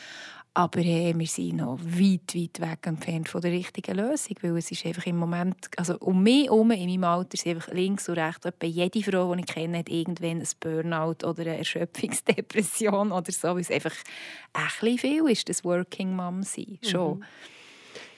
Aber 0.54 0.82
hey, 0.82 1.14
wir 1.18 1.28
sind 1.28 1.58
noch 1.58 1.80
weit, 1.80 2.36
weit 2.36 2.60
weg 2.60 2.86
entfernt 2.86 3.30
von 3.30 3.40
der 3.40 3.52
richtigen 3.52 3.96
Lösung, 3.96 4.36
weil 4.42 4.58
es 4.58 4.70
ist 4.70 4.86
einfach 4.86 5.06
im 5.06 5.16
Moment, 5.16 5.56
also 5.78 5.98
um 6.00 6.22
mich 6.22 6.46
herum, 6.46 6.72
in 6.72 6.90
meinem 6.90 7.06
Alter, 7.06 7.36
ist 7.36 7.48
einfach 7.48 7.72
links 7.72 8.10
und 8.10 8.18
rechts, 8.18 8.46
etwa 8.46 8.68
jede 8.68 9.02
Frau, 9.02 9.34
die 9.34 9.42
ich 9.42 9.46
kenne, 9.48 9.78
hat 9.78 9.88
irgendwann 9.88 10.42
ein 10.42 10.48
Burnout 10.60 11.26
oder 11.26 11.44
eine 11.44 11.58
Erschöpfungsdepression 11.60 13.12
oder 13.14 13.32
so, 13.32 13.48
weil 13.50 13.62
es 13.62 13.72
einfach 13.72 13.94
ein 14.52 14.98
viel 14.98 15.30
ist, 15.30 15.48
das 15.48 15.64
Working 15.64 16.14
Mom 16.14 16.44
sein, 16.44 16.80
schon. 16.82 17.20
Mhm. 17.20 17.24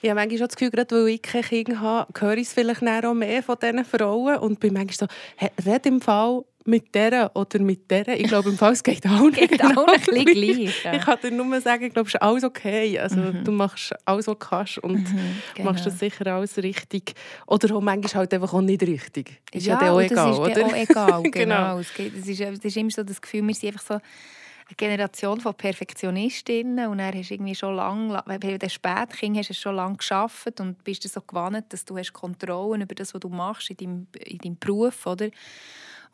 Ich 0.02 0.10
habe 0.10 0.20
manchmal 0.20 0.38
schon 0.38 0.48
das 0.48 0.56
Gefühl, 0.56 0.70
gerade 0.70 0.96
weil 0.96 1.08
ich 1.08 1.22
kein 1.22 1.42
Kind 1.42 1.80
habe, 1.80 2.20
höre 2.20 2.36
ich 2.36 2.48
es 2.48 2.52
vielleicht 2.52 2.82
auch 2.82 3.14
mehr 3.14 3.44
von 3.44 3.56
diesen 3.62 3.84
Frauen 3.84 4.38
und 4.38 4.58
bin 4.58 4.74
manchmal 4.74 5.08
so, 5.08 5.14
hey, 5.36 5.50
red 5.64 5.86
im 5.86 6.00
Fall 6.00 6.44
mit 6.66 6.94
der 6.94 7.30
oder 7.34 7.60
mit 7.60 7.90
der. 7.90 8.08
Ich 8.18 8.26
glaube, 8.26 8.48
im 8.48 8.56
Fall 8.56 8.72
es 8.72 8.82
geht 8.82 9.06
auch 9.06 9.30
nicht. 9.30 9.50
Geht 9.50 9.64
auch 9.64 9.86
ein 9.86 10.00
bisschen 10.00 10.24
gleich. 10.24 10.74
Ja. 10.84 10.94
Ich 10.94 11.02
kann 11.02 11.18
dir 11.22 11.30
nur 11.30 11.60
sagen, 11.60 11.84
ich 11.84 11.92
glaube, 11.92 12.08
es 12.08 12.14
ist 12.14 12.22
alles 12.22 12.44
okay. 12.44 12.98
Also, 12.98 13.16
mhm. 13.16 13.44
Du 13.44 13.52
machst 13.52 13.94
alles, 14.04 14.26
was 14.26 14.38
du 14.38 14.38
kannst 14.38 14.78
und 14.78 15.12
mhm, 15.12 15.36
genau. 15.54 15.70
machst 15.70 15.86
das 15.86 15.98
sicher 15.98 16.26
alles 16.26 16.56
richtig. 16.58 17.14
Oder 17.46 17.74
auch 17.74 17.80
manchmal 17.80 18.14
halt 18.14 18.34
einfach 18.34 18.52
auch 18.52 18.60
nicht 18.60 18.82
richtig. 18.82 19.40
Ist 19.52 19.66
ja, 19.66 19.80
ja 19.80 19.92
auch 19.92 20.00
egal, 20.00 20.30
das 20.30 20.34
ist 20.34 20.56
oder? 20.56 20.66
auch 20.66 20.74
egal, 20.74 21.22
genau. 21.30 21.30
genau. 21.32 21.78
Es, 21.78 21.98
ist, 21.98 22.40
es 22.40 22.64
ist 22.64 22.76
immer 22.76 22.90
so 22.90 23.02
das 23.02 23.20
Gefühl, 23.20 23.46
wir 23.46 23.54
sind 23.54 23.68
einfach 23.68 23.82
so 23.82 23.94
eine 23.94 24.76
Generation 24.76 25.40
von 25.40 25.54
Perfektionistinnen 25.54 26.88
und 26.88 26.98
er 26.98 27.12
hast 27.12 27.30
irgendwie 27.30 27.54
schon 27.54 27.76
lange, 27.76 28.22
wenn 28.26 28.58
du 28.58 28.70
spät 28.70 29.10
Kind 29.10 29.36
hast, 29.36 29.50
hast 29.50 29.58
du 29.58 29.62
schon 29.62 29.76
lange 29.76 29.96
geschafft 29.96 30.60
und 30.60 30.82
bist 30.84 31.02
so 31.02 31.20
gewandt, 31.20 31.72
dass 31.72 31.84
du 31.84 31.96
hast 31.98 32.12
Kontrollen 32.12 32.82
über 32.82 32.94
das, 32.94 33.12
was 33.12 33.20
du 33.20 33.28
machst 33.28 33.70
in 33.70 33.76
deinem, 33.76 34.06
in 34.24 34.38
deinem 34.38 34.58
Beruf, 34.58 35.06
oder? 35.06 35.28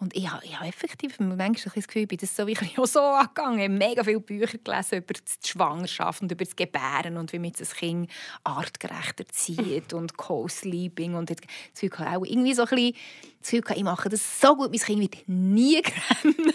Und 0.00 0.16
ich 0.16 0.30
habe, 0.30 0.42
ich 0.46 0.58
habe 0.58 0.66
effektiv 0.66 1.20
manchmal 1.20 1.74
das 1.74 1.86
Gefühl, 1.86 2.02
ich 2.02 2.08
bin 2.08 2.18
das 2.18 2.34
so 2.34 2.46
wie 2.46 2.56
auch 2.78 2.86
so 2.86 3.00
angegangen. 3.00 3.58
Ich 3.58 3.64
habe 3.64 3.74
mega 3.74 4.02
viele 4.02 4.20
Bücher 4.20 4.56
gelesen 4.56 4.98
über 4.98 5.12
die 5.12 5.48
Schwangerschaft 5.48 6.22
und 6.22 6.32
über 6.32 6.42
das 6.42 6.56
Gebären 6.56 7.18
und 7.18 7.34
wie 7.34 7.38
man 7.38 7.52
das 7.52 7.74
Kind 7.74 8.10
artgerechter 8.42 9.26
zieht 9.28 9.92
und 9.92 10.16
Co-Sleeping 10.16 11.14
und 11.14 11.28
das 11.28 11.36
Gefühl 11.74 12.06
auch 12.06 12.24
irgendwie 12.24 12.54
so 12.54 12.62
ein 12.62 12.68
bisschen 12.68 12.96
das 13.40 13.50
Gefühl 13.50 13.76
ich 13.76 13.84
mache 13.84 14.08
das 14.08 14.40
so 14.40 14.56
gut, 14.56 14.70
mein 14.70 14.80
Kind 14.80 15.00
wird 15.00 15.28
nie 15.28 15.76
rennen. 16.24 16.52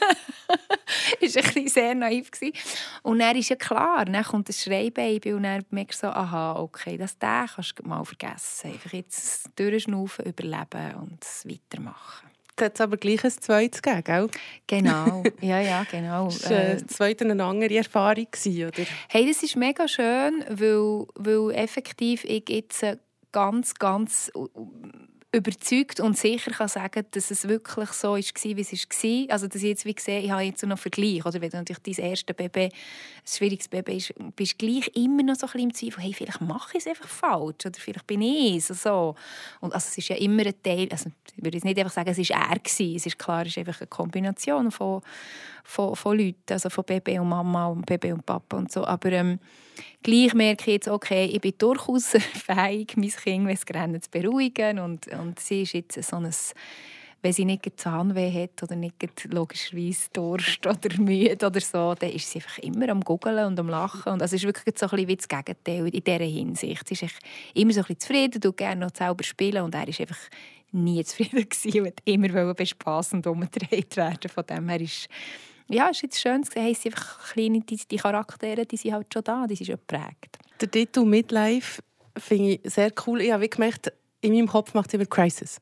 das 1.21 1.35
war 1.35 1.43
ein 1.43 1.53
bisschen 1.53 1.67
sehr 1.67 1.93
naiv. 1.93 2.31
Und 3.03 3.19
dann 3.19 3.37
ist 3.37 3.49
ja 3.49 3.55
klar, 3.55 4.05
dann 4.05 4.23
kommt 4.23 4.49
das 4.49 4.63
Schreibaby 4.63 5.33
und 5.33 5.43
dann 5.43 5.63
merkst 5.69 6.01
du 6.01 6.07
so, 6.07 6.13
aha, 6.13 6.55
okay, 6.55 6.97
das 6.97 7.17
kannst 7.19 7.77
du 7.77 7.87
mal 7.87 8.03
vergessen. 8.03 8.71
Einfach 8.71 8.93
jetzt 8.93 9.49
durchschnaufen, 9.55 10.25
überleben 10.25 10.95
und 10.95 11.23
weitermachen 11.45 12.34
hat 12.61 12.75
es 12.75 12.81
aber 12.81 12.97
gleich 12.97 13.23
ein 13.23 13.31
zweites 13.31 13.81
gegeben, 13.81 14.03
gell? 14.03 14.29
Genau, 14.67 15.23
ja, 15.41 15.59
ja, 15.59 15.85
genau. 15.89 16.25
Das 16.25 16.49
war 16.49 16.57
äh, 16.57 16.87
zweite 16.87 17.25
eine 17.25 17.43
andere 17.43 17.75
Erfahrung, 17.75 18.27
oder? 18.45 18.83
Hey, 19.09 19.27
das 19.27 19.43
ist 19.43 19.55
mega 19.55 19.87
schön, 19.87 20.43
weil, 20.49 21.05
weil 21.15 21.51
effektiv 21.55 22.23
ich 22.23 22.49
jetzt 22.49 22.85
ganz, 23.31 23.73
ganz 23.73 24.31
überzeugt 25.35 25.99
und 25.99 26.17
sicher 26.17 26.51
kann 26.51 26.67
sagen, 26.67 27.05
dass 27.11 27.31
es 27.31 27.47
wirklich 27.47 27.89
so 27.89 28.11
war, 28.11 28.17
wie 28.17 28.61
es 28.61 28.71
war. 28.71 29.33
Also, 29.33 29.47
dass 29.47 29.61
ich 29.61 29.69
jetzt 29.69 29.85
wie 29.85 29.95
sehe, 29.99 30.21
ich 30.21 30.31
habe 30.31 30.41
jetzt 30.41 30.63
noch 30.65 30.79
Vergleich. 30.79 31.25
Oder 31.25 31.41
wenn 31.41 31.49
du 31.49 31.57
natürlich 31.57 31.97
dein 31.97 32.09
erstes 32.09 32.35
Baby, 32.35 32.63
ein 32.63 32.71
schwieriges 33.25 33.67
Baby 33.67 33.97
ist, 33.97 34.13
bist 34.35 34.61
du 34.61 34.65
gleich 34.65 34.91
immer 34.95 35.23
noch 35.23 35.35
so 35.35 35.47
ein 35.47 35.51
bisschen 35.51 35.69
im 35.69 35.73
Zweifel, 35.73 36.03
hey, 36.03 36.13
vielleicht 36.13 36.41
mache 36.41 36.77
ich 36.77 36.85
es 36.85 36.87
einfach 36.87 37.07
falsch 37.07 37.65
oder 37.65 37.79
vielleicht 37.79 38.07
bin 38.07 38.21
ich 38.21 38.57
es. 38.57 38.67
So. 38.67 39.15
Und 39.59 39.73
also, 39.73 39.87
es 39.87 39.97
ist 39.97 40.07
ja 40.07 40.15
immer 40.15 40.45
ein 40.45 40.63
Teil, 40.63 40.87
also, 40.91 41.09
ich 41.35 41.43
würde 41.43 41.57
jetzt 41.57 41.65
nicht 41.65 41.77
einfach 41.77 41.93
sagen, 41.93 42.09
es 42.09 42.17
war 42.17 42.49
er. 42.49 42.59
Gewesen. 42.59 42.95
Es 42.95 43.05
ist 43.05 43.19
klar, 43.19 43.41
es 43.41 43.49
ist 43.49 43.57
einfach 43.57 43.79
eine 43.81 43.87
Kombination 43.87 44.71
von, 44.71 45.01
von, 45.63 45.95
von 45.95 46.17
Leuten, 46.17 46.51
also 46.51 46.69
von 46.69 46.83
Baby 46.85 47.19
und 47.19 47.29
Mama 47.29 47.67
und 47.67 47.85
Baby 47.85 48.13
und 48.13 48.25
Papa 48.25 48.57
und 48.57 48.71
so. 48.71 48.85
Aber 48.85 49.11
ähm, 49.11 49.39
gleich 50.03 50.33
merke 50.33 50.63
ich 50.63 50.73
jetzt, 50.75 50.87
okay, 50.87 51.25
ich 51.25 51.41
bin 51.41 51.53
durchaus 51.57 52.07
fähig, 52.33 52.95
mein 52.97 53.09
Kind, 53.09 53.47
wenn 53.47 53.53
es 53.53 53.65
gerne 53.65 53.99
zu 53.99 54.09
beruhigen 54.09 54.79
und, 54.79 55.07
und 55.07 55.39
sie 55.39 55.63
ist 55.63 55.73
jetzt 55.73 56.01
so 56.03 56.17
ein 56.17 56.31
wenn 57.25 57.33
sie 57.33 57.45
nicht 57.45 57.67
Zahnweh 57.77 58.31
hat 58.31 58.61
oder 58.61 58.75
nicht 58.75 58.95
logischerweise 59.33 60.09
Durst 60.13 60.67
oder 60.67 60.95
müde 60.99 61.43
oder 61.43 61.59
so, 61.59 61.95
dann 61.95 62.11
ist 62.11 62.29
sie 62.29 62.37
einfach 62.37 62.59
immer 62.59 62.87
am 62.89 63.01
Guggeln 63.01 63.47
und 63.47 63.59
am 63.59 63.67
Lachen. 63.67 64.13
Und 64.13 64.21
es 64.21 64.31
ist 64.31 64.43
wirklich 64.43 64.77
so 64.77 64.85
ein 64.85 64.91
bisschen 64.91 65.07
wie 65.07 65.15
das 65.15 65.27
Gegenteil 65.27 65.87
in 65.87 66.03
dieser 66.03 66.23
Hinsicht. 66.23 66.87
Sie 66.87 66.93
ist 66.93 67.15
immer 67.55 67.73
so 67.73 67.79
ein 67.79 67.85
bisschen 67.85 67.99
zufrieden, 67.99 68.41
du 68.41 68.53
gerne 68.53 68.85
noch 68.85 68.95
selber 68.95 69.23
spielen 69.23 69.63
und 69.63 69.73
er 69.73 69.87
ist 69.87 70.01
einfach 70.01 70.19
nie 70.71 71.03
zufrieden 71.03 71.49
gewesen 71.49 71.87
und 71.87 71.99
immer 72.05 72.53
bespassend 72.53 73.25
umgedreht 73.25 73.97
werden. 73.97 74.29
Von 74.29 74.45
dem 74.45 74.69
her 74.69 74.81
ist 74.81 75.07
ja, 75.67 75.89
es 75.89 75.97
ist 75.97 76.03
jetzt 76.03 76.21
schön 76.21 76.43
zu 76.43 76.51
sehen, 76.51 76.63
hey, 76.63 76.77
einfach 76.85 77.33
kleine, 77.33 77.61
die, 77.61 77.77
die 77.77 77.97
Charaktere, 77.97 78.65
die 78.65 78.77
sind 78.77 78.93
halt 78.93 79.13
schon 79.13 79.23
da, 79.23 79.47
die 79.47 79.55
sind 79.55 79.67
schon 79.67 79.75
geprägt. 79.75 80.37
Der 80.61 80.69
Titel 80.69 81.03
«Midlife» 81.05 81.81
finde 82.17 82.53
ich 82.53 82.73
sehr 82.73 82.91
cool. 83.05 83.21
Ich 83.21 83.31
habe 83.31 83.49
gemerkt, 83.49 83.91
in 84.21 84.33
meinem 84.33 84.47
Kopf 84.47 84.73
macht 84.73 84.87
es 84.87 84.93
immer 84.93 85.05
«Crisis». 85.05 85.59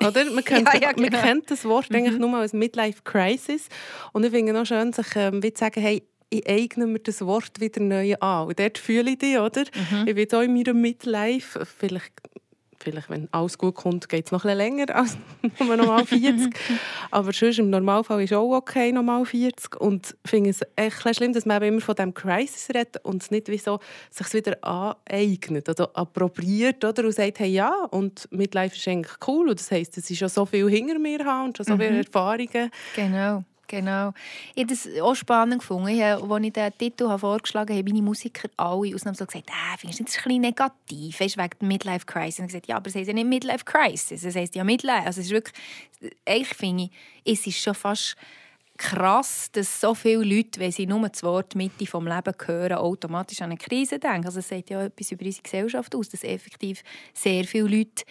Oder? 0.00 0.24
Man, 0.30 0.44
kennt, 0.44 0.68
ja, 0.72 0.80
ja, 0.80 0.92
genau. 0.92 1.10
man 1.10 1.20
kennt 1.22 1.50
das 1.50 1.64
Wort 1.64 1.90
mhm. 1.90 1.96
eigentlich 1.96 2.18
nur 2.18 2.36
als 2.36 2.52
Midlife 2.52 3.02
Crisis. 3.04 3.68
Und 4.12 4.24
ich 4.24 4.30
finde 4.30 4.52
es 4.52 4.58
auch 4.58 4.66
schön, 4.66 4.92
sich 4.92 5.06
ähm, 5.16 5.42
wie 5.42 5.52
zu 5.52 5.60
sagen, 5.60 5.80
hey, 5.80 6.02
ich 6.30 6.48
eigne 6.48 6.86
mir 6.86 6.98
das 6.98 7.20
Wort 7.20 7.60
wieder 7.60 7.82
neu 7.82 8.14
an. 8.16 8.48
Und 8.48 8.58
dort 8.58 8.78
fühle 8.78 9.10
ich 9.10 9.18
dich, 9.18 9.38
oder? 9.38 9.64
Mhm. 9.90 10.08
Ich 10.08 10.14
bin 10.14 10.32
auch 10.32 10.40
in 10.40 10.54
meiner 10.54 10.72
Midlife, 10.72 11.66
vielleicht 11.66 12.12
vielleicht, 12.82 13.10
wenn 13.10 13.28
alles 13.32 13.58
gut 13.58 13.74
kommt, 13.74 14.08
geht 14.08 14.26
es 14.26 14.32
noch 14.32 14.44
ein 14.44 14.56
länger 14.56 14.86
als 14.94 15.16
nur 15.58 15.76
normal 15.76 16.06
40. 16.06 16.54
Aber 17.10 17.32
sonst 17.32 17.58
im 17.58 17.70
Normalfall 17.70 18.22
ist 18.22 18.32
auch 18.32 18.56
okay, 18.56 18.92
normal 18.92 19.24
40. 19.24 19.80
Und 19.80 20.16
ich 20.24 20.30
finde 20.30 20.50
es 20.50 20.60
echt 20.76 21.16
schlimm, 21.16 21.32
dass 21.32 21.46
man 21.46 21.62
immer 21.62 21.80
von 21.80 21.94
diesem 21.94 22.14
Crisis 22.14 22.68
redet 22.74 23.04
und 23.04 23.22
es 23.22 23.30
nicht 23.30 23.48
wie 23.48 23.58
so 23.58 23.80
sich 24.10 24.32
wieder 24.34 24.56
aneignet 24.62 25.68
oder 25.68 25.90
appropriiert 25.94 26.84
oder? 26.84 27.04
und 27.04 27.12
sagt, 27.12 27.38
hey, 27.40 27.50
ja, 27.50 27.72
und 27.90 28.28
Midlife 28.30 28.76
ist 28.76 28.88
eigentlich 28.88 29.16
cool. 29.26 29.48
Und 29.48 29.58
das 29.58 29.70
heisst, 29.70 29.96
es 29.98 30.10
ist 30.10 30.18
schon 30.18 30.28
so 30.28 30.46
viel 30.46 30.68
hinter 30.68 30.98
mir 30.98 31.24
haben 31.24 31.46
und 31.46 31.56
schon 31.56 31.66
so 31.66 31.76
viele 31.76 31.92
mhm. 31.92 31.98
Erfahrungen. 31.98 32.70
Genau. 32.96 33.44
Genau. 33.72 34.12
Ich 34.54 34.64
habe 34.64 34.74
das 34.74 34.86
auch 35.00 35.14
spannend 35.14 35.60
gefunden. 35.60 35.88
Ich, 35.88 36.04
als 36.04 36.22
ich 36.22 36.52
den 36.52 36.76
Titel 36.76 37.16
vorgeschlagen 37.16 37.70
habe, 37.70 37.78
haben 37.78 37.90
meine 37.90 38.02
Musiker 38.04 38.50
alle 38.58 38.94
ausnahmslos 38.94 39.28
gesagt, 39.28 39.48
ah, 39.50 39.76
findest 39.78 40.00
du 40.00 40.04
das 40.04 40.18
ein 40.18 40.24
bisschen 40.24 40.40
negativ, 40.42 41.18
weißt, 41.18 41.38
wegen 41.38 41.50
der 41.58 41.68
Midlife 41.68 42.04
Crisis. 42.04 42.40
Und 42.40 42.44
ich 42.44 42.48
gesagt, 42.48 42.66
ja, 42.66 42.76
aber 42.76 42.88
es 42.88 42.94
heisst 42.94 43.08
ja 43.08 43.14
nicht 43.14 43.26
Midlife 43.26 43.64
Crisis, 43.64 44.24
es 44.24 44.36
heisst 44.36 44.54
ja 44.54 44.62
Midlife. 44.62 45.06
Also 45.06 45.22
es 45.22 45.28
ist 45.28 45.32
wirklich, 45.32 45.54
eigentlich 46.26 46.54
finde 46.54 46.90
ich, 47.24 47.38
es 47.38 47.46
ist 47.46 47.62
schon 47.62 47.74
fast 47.74 48.14
krass, 48.82 49.48
dass 49.52 49.80
so 49.80 49.94
viele 49.94 50.24
Leute, 50.24 50.58
wenn 50.58 50.72
sie 50.72 50.86
nur 50.86 51.08
das 51.08 51.22
Wort 51.22 51.54
Mitte 51.54 51.86
vom 51.86 52.06
Leben 52.06 52.34
hören, 52.44 52.78
automatisch 52.78 53.40
an 53.40 53.50
eine 53.50 53.56
Krise 53.56 54.00
denken. 54.00 54.26
Also 54.26 54.40
es 54.40 54.48
sagt 54.48 54.70
ja 54.70 54.82
etwas 54.82 55.12
über 55.12 55.24
unsere 55.24 55.42
Gesellschaft 55.42 55.94
aus, 55.94 56.08
dass 56.08 56.24
effektiv 56.24 56.82
sehr 57.14 57.44
viele 57.44 57.68
Leute 57.68 58.02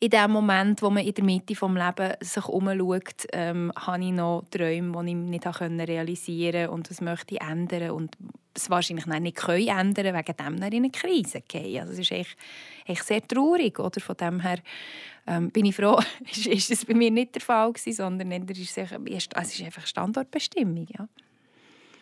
in 0.00 0.10
dem 0.10 0.30
Moment, 0.30 0.82
wo 0.82 0.90
man 0.90 1.04
in 1.04 1.14
der 1.14 1.24
Mitte 1.24 1.54
vom 1.54 1.76
Leben 1.76 2.12
sich 2.20 2.44
umschaut, 2.44 3.26
ähm, 3.32 3.72
habe 3.74 4.04
ich 4.04 4.12
noch 4.12 4.44
Träume, 4.50 5.02
die 5.02 5.10
ich 5.10 5.16
nicht 5.16 5.46
realisieren 5.46 6.66
konnte 6.66 6.70
und 6.72 6.90
das 6.90 7.00
möchte 7.00 7.34
ich 7.34 7.40
ändern 7.40 7.90
und 7.92 8.16
es 8.58 8.70
wahrscheinlich 8.70 9.06
nicht 9.06 9.36
können 9.36 9.68
ändern 9.68 10.14
wegen 10.14 10.36
dem 10.36 10.56
in 10.56 10.62
eine 10.64 10.90
Krise 10.90 11.42
gehen. 11.46 11.80
Also 11.80 11.92
es 11.92 12.00
ist 12.00 12.12
echt, 12.12 12.36
echt 12.86 13.04
sehr 13.04 13.26
traurig. 13.26 13.78
Oder? 13.78 14.00
Von 14.00 14.16
dem 14.16 14.40
her 14.40 14.58
ähm, 15.26 15.50
bin 15.50 15.66
ich 15.66 15.76
froh, 15.76 16.00
ist, 16.30 16.46
ist 16.46 16.70
das 16.70 16.84
bei 16.84 16.94
mir 16.94 17.10
nicht 17.10 17.34
der 17.34 17.42
Fall 17.42 17.72
gewesen, 17.72 17.96
sondern 17.96 18.32
es 18.32 18.58
ist, 18.58 18.78
es 18.78 19.54
ist 19.54 19.62
einfach 19.62 19.86
Standortbestimmung. 19.86 20.86
Ja. 20.96 21.08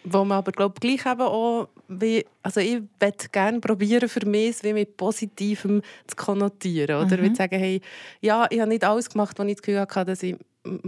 Wo 0.08 0.25
man 0.25 0.38
aber 0.38 0.52
glaub, 0.52 0.80
gleich 0.80 1.04
eben 1.04 1.22
auch, 1.22 1.68
wie, 1.88 2.25
also 2.42 2.60
ich 2.60 2.80
würde 3.00 3.28
gerne 3.32 3.58
probieren, 3.58 4.08
für 4.08 4.25
mich 4.25 4.62
wie 4.62 4.72
mit 4.72 4.96
Positivem 4.96 5.82
zu 6.06 6.16
konnotieren. 6.16 7.04
Oder 7.04 7.16
mhm. 7.16 7.22
wie 7.22 7.30
zu 7.30 7.36
sagen, 7.36 7.58
hey, 7.58 7.80
ja, 8.20 8.46
ich 8.50 8.60
habe 8.60 8.68
nicht 8.68 8.84
alles 8.84 9.10
gemacht, 9.10 9.36
was 9.36 9.46
ich 9.46 9.54
das 9.54 9.62
Gefühl 9.62 9.80
hatte, 9.80 10.04
dass 10.04 10.22
ich 10.22 10.36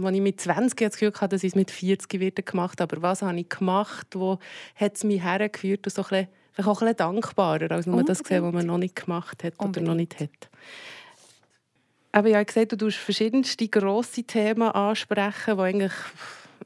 als 0.01 0.15
ich 0.15 0.21
mit 0.21 0.41
20 0.41 0.79
das 0.79 0.93
Gefühl 0.93 1.13
hatte, 1.13 1.35
dass 1.35 1.43
ich 1.43 1.49
es 1.49 1.55
mit 1.55 1.71
40 1.71 2.19
wieder 2.19 2.43
gemacht 2.43 2.81
habe. 2.81 2.95
Aber 2.95 3.01
was 3.01 3.21
habe 3.21 3.39
ich 3.39 3.49
gemacht, 3.49 4.07
wo 4.13 4.39
hat 4.75 4.95
es 4.95 5.03
mich 5.03 5.23
hergeführt 5.23 5.85
und 5.85 5.93
so 5.93 6.03
ein 6.03 6.27
bisschen, 6.55 6.67
auch 6.67 6.81
ein 6.81 6.87
bisschen 6.87 6.97
dankbarer, 6.97 7.71
als 7.71 7.85
nur 7.85 8.03
das 8.03 8.23
gesehen, 8.23 8.43
was 8.43 8.53
man 8.53 8.65
noch 8.65 8.77
nicht 8.77 8.95
gemacht 8.95 9.43
hat 9.43 9.53
Unbedingt. 9.57 9.77
oder 9.77 9.87
noch 9.87 9.95
nicht 9.95 10.19
hat. 10.19 10.49
Aber 12.11 12.27
ich 12.27 12.35
habe 12.35 12.45
gesagt, 12.45 12.71
du 12.71 12.75
tust 12.75 12.97
verschiedenste 12.97 13.67
grosse 13.67 14.23
Themen 14.23 14.69
ansprechen, 14.69 15.57
die 15.57 15.61
eigentlich 15.61 15.93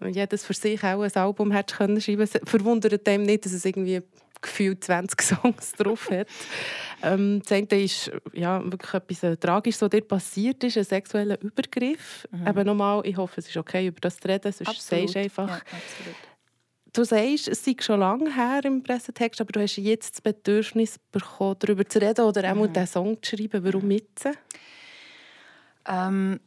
jedes 0.10 0.46
für 0.46 0.54
sich 0.54 0.84
auch 0.84 1.02
ein 1.02 1.16
Album 1.16 1.52
hätte 1.52 1.76
schreiben 1.76 2.28
können. 2.28 2.46
Verwundert 2.46 3.06
dem 3.06 3.24
nicht, 3.24 3.46
dass 3.46 3.54
es 3.54 3.66
irgendwie 3.66 4.02
gefühlt 4.44 4.84
20 4.84 5.22
Songs 5.22 5.72
drauf 5.78 6.10
hat. 6.12 6.28
ähm, 7.02 7.42
das 7.42 7.52
eine 7.52 7.84
ist 7.84 8.12
ja, 8.34 8.64
wirklich 8.64 8.94
etwas 8.94 9.24
äh, 9.24 9.38
Tragisches, 9.38 9.82
was 9.82 9.90
dir 9.90 10.02
passiert 10.02 10.64
ist, 10.64 10.78
ein 10.78 10.84
sexueller 10.84 11.42
Übergriff. 11.42 12.28
Mhm. 12.32 12.48
Eben 12.48 12.66
nochmal, 12.68 13.02
ich 13.06 13.18
hoffe, 13.18 13.40
es 13.40 13.48
ist 13.48 13.58
okay, 13.58 13.88
über 13.88 14.00
das 14.00 14.20
zu 14.20 14.28
reden, 14.28 14.52
sonst 14.52 14.70
absolut. 14.70 15.10
sagst 15.10 15.16
du 15.16 15.20
einfach... 15.20 15.50
Ja, 15.50 15.62
du 16.94 17.04
sagst, 17.04 17.48
es 17.48 17.66
sei 17.66 17.76
schon 17.80 18.00
lange 18.00 18.34
her 18.34 18.62
im 18.64 18.84
Pressetext, 18.84 19.42
aber 19.42 19.52
du 19.52 19.62
hast 19.62 19.78
jetzt 19.78 20.14
das 20.14 20.22
Bedürfnis 20.22 21.00
bekommen, 21.12 21.56
darüber 21.60 21.86
zu 21.86 22.00
reden 22.00 22.26
oder 22.26 22.52
auch 22.52 22.56
mhm. 22.56 22.72
diesen 22.72 22.88
Song 22.88 23.18
zu 23.22 23.36
schreiben. 23.36 23.64
Warum 23.66 23.92
jetzt? 23.92 24.30
Ähm, 25.88 26.40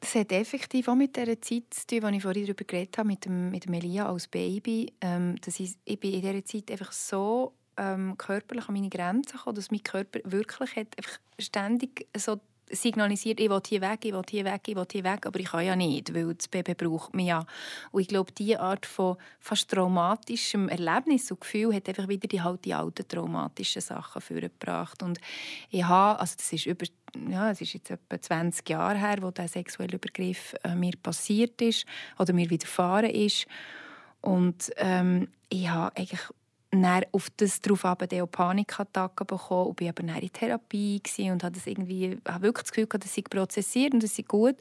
das 0.00 0.14
hat 0.14 0.32
effektiv 0.32 0.88
auch 0.88 0.94
mit 0.94 1.16
der 1.16 1.40
Zeit 1.40 1.64
zu 1.70 1.86
tun, 1.86 2.10
die 2.10 2.16
ich 2.18 2.22
vorhin 2.22 2.44
darüber 2.44 2.64
geredet 2.64 2.98
habe, 2.98 3.08
mit 3.08 3.24
dem, 3.24 3.50
mit 3.50 3.64
dem 3.64 3.74
Elia 3.74 4.08
als 4.08 4.28
Baby. 4.28 4.92
Ähm, 5.00 5.36
dass 5.40 5.58
ich, 5.60 5.76
ich 5.84 5.98
bin 5.98 6.12
in 6.12 6.22
dieser 6.22 6.44
Zeit 6.44 6.70
einfach 6.70 6.92
so 6.92 7.52
ähm, 7.76 8.16
körperlich 8.16 8.68
an 8.68 8.74
meine 8.74 8.88
Grenzen 8.88 9.36
gekommen, 9.36 9.56
dass 9.56 9.70
mein 9.70 9.82
Körper 9.82 10.20
wirklich 10.24 10.76
hat 10.76 10.88
einfach 10.96 11.18
ständig 11.38 12.06
so 12.16 12.40
signalisiert, 12.70 13.40
ich 13.40 13.50
will 13.50 13.60
hier 13.66 13.80
weg, 13.80 14.04
ich 14.04 14.12
will 14.12 14.22
hier 14.28 14.44
weg, 14.44 14.62
ich 14.66 14.76
will 14.76 14.86
hier 14.90 15.04
weg, 15.04 15.26
aber 15.26 15.38
ich 15.40 15.46
kann 15.46 15.64
ja 15.64 15.76
nicht, 15.76 16.14
weil 16.14 16.34
das 16.34 16.48
Baby 16.48 16.74
braucht 16.74 17.14
mich 17.14 17.28
ja. 17.28 17.44
Und 17.92 18.00
ich 18.00 18.08
glaube, 18.08 18.32
diese 18.32 18.60
Art 18.60 18.86
von 18.86 19.16
fast 19.40 19.70
traumatischem 19.70 20.68
Erlebnis 20.68 21.30
und 21.30 21.40
Gefühl 21.40 21.74
hat 21.74 21.88
einfach 21.88 22.08
wieder 22.08 22.28
die, 22.28 22.42
halt 22.42 22.64
die 22.64 22.74
alten 22.74 23.06
traumatischen 23.06 23.82
Sachen 23.82 24.20
vorgebracht. 24.20 25.02
Und 25.02 25.18
ich 25.70 25.84
habe, 25.84 26.18
also 26.18 26.34
das 26.36 26.52
ist 26.52 26.66
über 26.66 26.86
ja, 27.30 27.50
es 27.50 27.60
ist 27.60 27.72
jetzt 27.72 27.90
etwa 27.90 28.20
20 28.20 28.68
Jahre 28.68 28.98
her, 28.98 29.16
wo 29.20 29.30
der 29.30 29.48
sexuelle 29.48 29.94
Übergriff 29.94 30.54
äh, 30.64 30.74
mir 30.74 30.92
passiert 31.02 31.62
ist 31.62 31.86
oder 32.18 32.32
mir 32.32 32.50
widerfahren 32.50 33.10
ist. 33.10 33.46
Und 34.20 34.70
ähm, 34.76 35.28
ich 35.48 35.68
habe 35.68 35.96
eigentlich 35.96 36.20
dann 36.70 37.04
auf 37.12 37.28
das 37.36 37.60
darauf 37.60 37.84
auch 37.84 37.96
Panikattacken 38.30 39.26
bekommen 39.26 39.70
und 39.70 39.80
war 39.80 39.92
dann 39.92 40.08
in 40.16 40.32
Therapie 40.32 41.00
und 41.30 41.42
hatte 41.42 41.52
das 41.52 41.66
irgendwie, 41.66 42.18
habe 42.26 42.42
wirklich 42.42 42.64
das 42.64 42.72
Gefühl, 42.72 42.86
dass 42.86 43.16
ich 43.16 43.24
prozessiert 43.24 43.94
und 43.94 44.02
das 44.02 44.16
sei 44.16 44.24
gut 44.26 44.56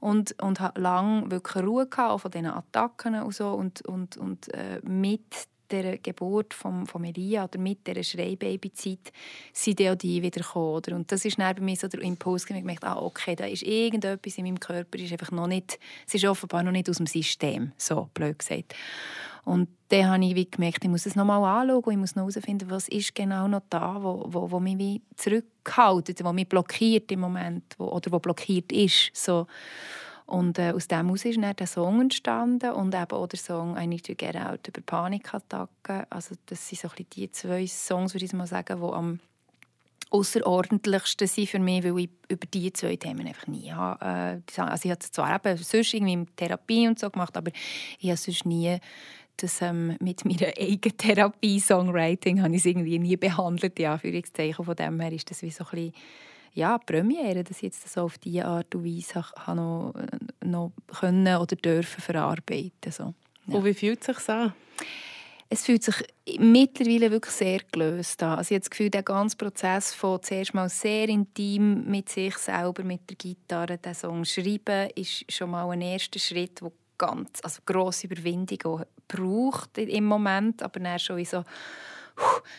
und, 0.00 0.40
und 0.42 0.60
habe 0.60 0.80
lange 0.80 1.30
wirklich 1.30 1.64
Ruhe 1.64 1.86
gehabt, 1.86 2.20
von 2.20 2.30
diesen 2.30 2.46
Attacken 2.46 3.22
und 3.22 3.34
so 3.34 3.50
und, 3.50 3.82
und, 3.82 4.16
und 4.16 4.52
äh, 4.52 4.80
mit 4.82 5.48
der 5.82 5.98
Geburt 5.98 6.54
von, 6.54 6.86
von 6.86 7.04
Elia 7.04 7.44
oder 7.44 7.58
mit 7.58 7.86
dieser 7.86 8.02
Schreibabyzeit 8.02 9.12
sind 9.52 9.80
auch 9.82 9.94
die 9.94 10.22
wieder 10.22 10.40
gekommen. 10.40 10.74
Oder? 10.74 10.96
Und 10.96 11.10
das 11.10 11.24
ist 11.24 11.38
dann 11.38 11.54
bei 11.54 11.62
mir 11.62 11.76
so 11.76 11.88
der 11.88 12.00
Impuls, 12.00 12.44
ich 12.48 12.56
gemerkt, 12.56 12.84
ah, 12.84 12.98
okay, 13.00 13.34
da 13.36 13.46
ist 13.46 13.62
irgendetwas 13.62 14.38
in 14.38 14.44
meinem 14.44 14.60
Körper, 14.60 14.98
ist 14.98 15.12
einfach 15.12 15.30
noch 15.30 15.46
nicht, 15.46 15.78
es 16.06 16.14
ist 16.14 16.24
offenbar 16.24 16.62
noch 16.62 16.72
nicht 16.72 16.88
aus 16.88 16.96
dem 16.98 17.06
System, 17.06 17.72
so 17.76 18.08
blöd 18.14 18.38
gesagt. 18.38 18.74
Und 19.44 19.68
dann 19.88 20.08
habe 20.08 20.24
ich 20.24 20.34
wie 20.34 20.50
gemerkt, 20.50 20.82
ich 20.82 20.90
muss 20.90 21.04
es 21.04 21.16
nochmal 21.16 21.44
anschauen 21.44 21.84
und 21.84 21.92
ich 21.92 21.98
muss 21.98 22.16
noch 22.16 22.22
herausfinden, 22.22 22.70
was 22.70 22.88
ist 22.88 23.14
genau 23.14 23.46
noch 23.46 23.62
da, 23.68 24.02
wo, 24.02 24.24
wo, 24.28 24.50
wo 24.50 24.60
mich 24.60 24.78
wie 24.78 25.02
zurückhaltet, 25.16 26.24
wo 26.24 26.32
mich 26.32 26.48
blockiert 26.48 27.12
im 27.12 27.20
Moment 27.20 27.74
wo, 27.76 27.88
oder 27.88 28.10
wo 28.10 28.18
blockiert 28.18 28.72
ist. 28.72 29.10
So. 29.12 29.46
Und 30.26 30.58
äh, 30.58 30.72
aus 30.72 30.88
dem 30.88 31.06
heraus 31.06 31.24
ist 31.24 31.36
dann 31.36 31.54
der 31.54 31.66
Song 31.66 32.00
entstanden 32.00 32.72
und 32.72 32.94
eben 32.94 33.10
auch 33.10 33.26
der 33.26 33.38
Song 33.38 33.76
«I 33.76 33.86
Need 33.86 34.06
to 34.06 34.14
Get 34.14 34.36
Out» 34.36 34.66
über 34.68 34.80
Panikattacken. 34.80 36.06
Also 36.08 36.34
das 36.46 36.66
sind 36.66 36.80
so 36.80 36.88
ein 36.88 37.06
die 37.12 37.30
zwei 37.30 37.66
Songs, 37.66 38.14
würde 38.14 38.24
ich 38.24 38.32
mal 38.32 38.46
sagen, 38.46 38.80
die 38.80 38.86
am 38.86 39.20
außerordentlichsten 40.10 41.26
sind 41.26 41.48
für 41.48 41.58
mich, 41.58 41.84
weil 41.84 41.98
ich 41.98 42.10
über 42.28 42.46
diese 42.46 42.72
zwei 42.72 42.96
Themen 42.96 43.26
einfach 43.26 43.48
nie 43.48 43.70
habe. 43.72 44.04
Äh, 44.04 44.60
also 44.60 44.84
ich 44.84 44.90
habe 44.90 45.00
es 45.00 45.12
zwar 45.12 45.34
eben 45.34 45.56
sonst 45.58 45.92
irgendwie 45.92 46.12
in 46.12 46.36
Therapie 46.36 46.88
und 46.88 46.98
so 46.98 47.10
gemacht, 47.10 47.36
aber 47.36 47.50
ich 47.98 48.08
habe 48.08 48.16
sonst 48.16 48.46
nie 48.46 48.78
das 49.36 49.60
ähm, 49.62 49.96
mit 50.00 50.24
meiner 50.24 50.52
eigenen 50.58 50.96
Therapie 50.96 51.58
Songwriting 51.60 52.42
habe 52.42 52.54
ich 52.54 52.64
irgendwie 52.64 52.98
nie 52.98 53.16
behandelt 53.16 53.78
ja 53.78 53.98
Von 53.98 54.76
dem 54.76 55.00
her 55.00 55.12
ist 55.12 55.30
das 55.30 55.42
wie 55.42 55.50
so 55.50 55.64
ein 55.64 55.70
bisschen 55.70 55.92
ja, 56.54 56.78
Premiere, 56.78 57.42
dass 57.42 57.58
ich 57.58 57.64
jetzt 57.64 57.92
so 57.92 58.02
auf 58.02 58.16
diese 58.18 58.44
Art 58.44 58.74
und 58.74 58.84
Weise 58.84 59.24
habe 59.36 59.56
noch, 59.56 59.94
äh, 59.96 60.46
noch 60.46 60.72
können 60.86 61.36
oder 61.36 61.56
dürfen 61.56 62.00
verarbeiten. 62.00 62.90
So. 62.90 63.14
Ja. 63.46 63.56
Und 63.56 63.64
wie 63.64 63.74
fühlt 63.74 64.00
es 64.00 64.16
sich 64.16 64.28
an? 64.28 64.54
Es 65.50 65.66
fühlt 65.66 65.82
sich 65.82 65.96
mittlerweile 66.38 67.10
wirklich 67.10 67.34
sehr 67.34 67.60
gelöst 67.70 68.22
an. 68.22 68.38
Also 68.38 68.52
ich 68.52 68.56
habe 68.56 68.60
das 68.60 68.70
Gefühl, 68.70 68.90
der 68.90 69.02
ganze 69.02 69.36
Prozess 69.36 69.92
von 69.92 70.22
zuerst 70.22 70.54
mal 70.54 70.68
sehr 70.68 71.08
intim 71.08 71.84
mit 71.84 72.08
sich 72.08 72.36
selber, 72.38 72.82
mit 72.82 73.08
der 73.10 73.16
Gitarre, 73.16 73.78
den 73.78 73.94
Song 73.94 74.24
schreiben, 74.24 74.90
ist 74.94 75.30
schon 75.30 75.50
mal 75.50 75.68
ein 75.70 75.82
erster 75.82 76.18
Schritt, 76.18 76.60
der 76.60 76.72
ganz 76.96 77.40
also 77.42 77.60
grosse 77.66 78.06
Überwindung 78.06 78.84
braucht 79.06 79.78
im 79.78 80.04
Moment, 80.04 80.62
aber 80.62 80.80
dann 80.80 80.98
schon 80.98 81.18
wie 81.18 81.24
so 81.24 81.44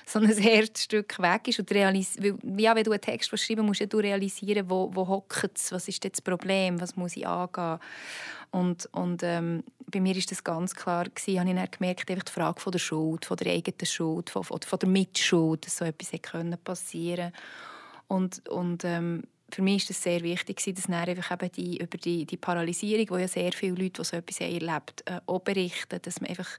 so 0.05 0.19
ein 0.19 0.27
Herzstück 0.37 1.19
weg 1.19 1.47
ist. 1.47 1.59
Und 1.59 1.71
realis 1.71 2.17
ja, 2.57 2.75
wenn 2.75 2.83
du 2.83 2.91
einen 2.91 3.01
Text 3.01 3.37
schreiben 3.37 3.65
musst 3.65 3.81
du 3.91 3.97
realisieren, 3.97 4.69
wo, 4.69 4.89
wo 4.93 5.07
hockt 5.07 5.57
es, 5.57 5.71
was 5.71 5.87
ist 5.87 6.03
das 6.03 6.21
Problem, 6.21 6.79
was 6.81 6.95
muss 6.95 7.15
ich 7.17 7.27
angehen. 7.27 7.79
Und, 8.51 8.87
und 8.93 9.23
ähm, 9.23 9.63
bei 9.91 9.99
mir 9.99 10.15
ist 10.15 10.31
das 10.31 10.43
ganz 10.43 10.73
klar 10.73 11.05
gewesen, 11.05 11.39
habe 11.39 11.49
ich 11.49 11.55
dann 11.55 11.71
gemerkt, 11.71 12.09
die 12.09 12.31
Frage 12.31 12.59
von 12.59 12.71
der 12.71 12.79
Schuld, 12.79 13.25
von 13.25 13.37
der 13.37 13.53
eigenen 13.53 13.85
Schuld, 13.85 14.29
von, 14.29 14.43
von, 14.43 14.79
der 14.79 14.89
Mitschuld, 14.89 15.65
dass 15.65 15.77
so 15.77 15.85
etwas 15.85 16.13
hätte 16.13 16.57
passieren 16.63 17.31
und, 18.07 18.47
und 18.49 18.83
ähm, 18.83 19.23
für 19.51 19.61
mich 19.61 19.83
ist 19.83 19.91
es 19.91 20.03
sehr 20.03 20.21
wichtig, 20.21 20.61
dass 20.75 20.89
einfach 20.89 21.31
eben 21.31 21.51
die, 21.51 21.77
über 21.77 21.97
die, 21.97 22.25
die 22.25 22.37
Paralysierung, 22.37 23.17
die 23.17 23.21
ja 23.21 23.27
sehr 23.27 23.53
viele 23.53 23.75
Leute, 23.75 24.01
die 24.01 24.03
so 24.03 24.17
etwas 24.17 24.39
erlebt 24.41 25.03
äh, 25.05 25.19
auch 25.25 25.39
berichten, 25.39 25.99
dass 26.01 26.19
man 26.19 26.29
einfach 26.29 26.49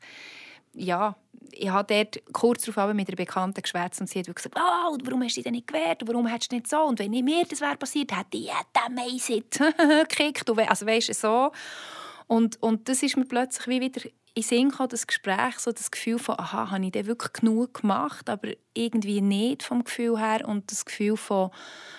ja, 0.76 1.16
ich 1.52 1.68
habe 1.68 1.94
dort 1.94 2.22
kurz 2.32 2.62
darauf 2.64 2.92
mit 2.94 3.08
einer 3.08 3.16
Bekannten 3.16 3.62
geschwätzt 3.62 4.00
und 4.00 4.08
sie 4.08 4.20
hat 4.20 4.34
gesagt, 4.34 4.56
oh, 4.58 4.98
warum 5.04 5.22
hast 5.22 5.32
du 5.32 5.38
dich 5.38 5.44
denn 5.44 5.54
nicht 5.54 5.66
gewehrt? 5.66 6.02
Warum 6.06 6.26
hättest 6.26 6.52
du 6.52 6.56
nicht 6.56 6.68
so? 6.68 6.82
Und 6.82 6.98
wenn 6.98 7.10
nicht 7.10 7.24
mir 7.24 7.44
das 7.44 7.60
wäre 7.60 7.76
passiert, 7.76 8.16
hätte 8.16 8.36
ich 8.36 8.50
den 8.50 8.94
Meisit 8.94 9.58
gekickt. 10.08 10.48
Also 10.50 10.86
weißt 10.86 11.08
du, 11.08 11.14
so. 11.14 11.52
Und, 12.26 12.60
und 12.62 12.88
das 12.88 13.02
ist 13.02 13.16
mir 13.16 13.24
plötzlich 13.24 13.66
wie 13.68 13.80
wieder 13.80 14.02
in 14.36 14.42
Sinn 14.42 14.70
kam, 14.70 14.88
das 14.88 15.06
Gespräch, 15.06 15.58
so 15.58 15.72
das 15.72 15.90
Gefühl 15.90 16.18
von, 16.18 16.38
aha, 16.38 16.70
habe 16.70 16.84
ich 16.84 16.92
denn 16.92 17.06
wirklich 17.06 17.32
genug 17.32 17.80
gemacht, 17.80 18.28
aber 18.28 18.48
irgendwie 18.74 19.22
nicht 19.22 19.62
vom 19.62 19.82
Gefühl 19.82 20.18
her 20.18 20.46
und 20.46 20.70
das 20.70 20.84
Gefühl 20.84 21.16
von, 21.16 21.50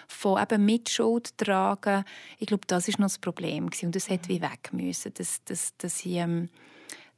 von 0.07 0.39
eben 0.39 0.63
Mitschuld 0.63 1.35
tragen, 1.39 2.05
ich 2.37 2.45
glaube, 2.45 2.67
das 2.67 2.87
ist 2.87 2.99
noch 2.99 3.07
das 3.07 3.17
Problem 3.17 3.71
gewesen. 3.71 3.87
und 3.87 3.95
das 3.95 4.09
hätte 4.09 4.29
wie 4.29 4.41
weg 4.41 4.69
müssen, 4.71 5.15
dass, 5.15 5.43
dass, 5.45 5.75
dass, 5.77 6.05
ich, 6.05 6.13
ähm, 6.13 6.49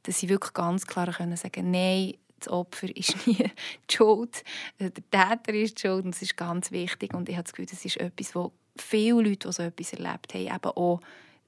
dass 0.04 0.22
ich 0.22 0.28
wirklich 0.28 0.52
ganz 0.52 0.86
klar 0.86 1.12
können 1.12 1.36
sagen 1.36 1.70
nein, 1.70 2.14
das 2.38 2.48
Opfer 2.48 2.88
ist 2.96 3.26
nie 3.26 3.36
die 3.36 3.94
Schuld, 3.94 4.44
der 4.78 4.92
Täter 4.92 5.54
ist 5.54 5.78
die 5.78 5.88
Schuld 5.88 6.04
und 6.04 6.14
das 6.14 6.22
ist 6.22 6.36
ganz 6.36 6.70
wichtig 6.70 7.14
und 7.14 7.28
ich 7.28 7.36
habe 7.36 7.44
das 7.44 7.52
Gefühl, 7.52 7.66
das 7.66 7.84
ist 7.84 7.96
etwas, 7.98 8.34
wo 8.34 8.52
viele 8.76 9.22
Leute, 9.22 9.48
die 9.48 9.52
so 9.52 9.62
etwas 9.62 9.92
erlebt 9.92 10.34
haben, 10.34 10.46
eben 10.46 10.76
auch 10.76 11.00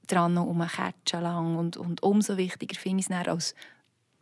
dran 0.07 0.37
um 0.37 0.59
catchen 0.67 1.21
lang 1.21 1.55
und, 1.57 1.77
und 1.77 2.03
umso 2.03 2.37
wichtiger 2.37 2.77
finde 2.77 3.01
ich 3.01 3.09
es 3.09 3.27
als 3.27 3.55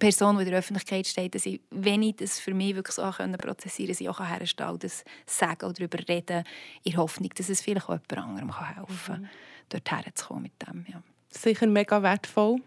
Person, 0.02 0.38
die 0.38 0.44
in 0.44 0.50
der 0.50 0.60
Öffentlichkeit 0.60 1.06
steht, 1.06 1.36
dass 1.36 1.46
ich, 1.46 1.62
wenn 1.70 2.02
ich 2.02 2.16
das 2.16 2.40
für 2.40 2.56
mich 2.56 2.76
wirklich 2.76 2.96
so 2.96 3.08
können 3.12 3.38
prozessieren 3.38 3.94
kann, 3.94 4.02
ich 4.02 4.10
auch 4.10 4.20
herstellen 4.20 4.80
das 4.80 5.04
sagen 5.28 5.66
oder 5.66 5.74
darüber 5.74 6.00
reden, 6.10 6.44
in 6.84 6.98
Hoffnung, 6.98 7.30
dass 7.36 7.50
es 7.50 7.62
vielleicht 7.62 7.88
auch 7.88 8.00
jemand 8.10 8.18
anderem 8.18 8.76
helfen 8.76 9.06
kann, 9.06 9.22
mhm. 9.22 9.30
dort 9.70 9.92
herzukommen 9.92 10.44
mit 10.44 10.54
dem. 10.68 10.86
Ja. 10.92 11.04
Sicher 11.30 11.68
mega 11.68 12.02
wertvoll. 12.02 12.62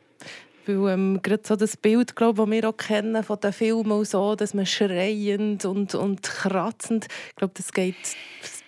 Weil 0.66 0.92
ähm, 0.92 1.20
gerade 1.22 1.42
so 1.46 1.56
das 1.56 1.76
Bild, 1.76 2.16
glaube 2.16 2.42
das 2.42 2.50
wir 2.50 2.68
auch 2.68 2.76
kennen 2.76 3.22
von 3.22 3.40
den 3.40 3.52
Filmen 3.52 4.04
so, 4.04 4.34
dass 4.34 4.54
man 4.54 4.66
schreiend 4.66 5.64
und, 5.64 5.94
und 5.94 6.22
kratzend, 6.22 7.06
ich 7.30 7.36
glaube, 7.36 7.54
das 7.56 7.72
geht 7.72 7.96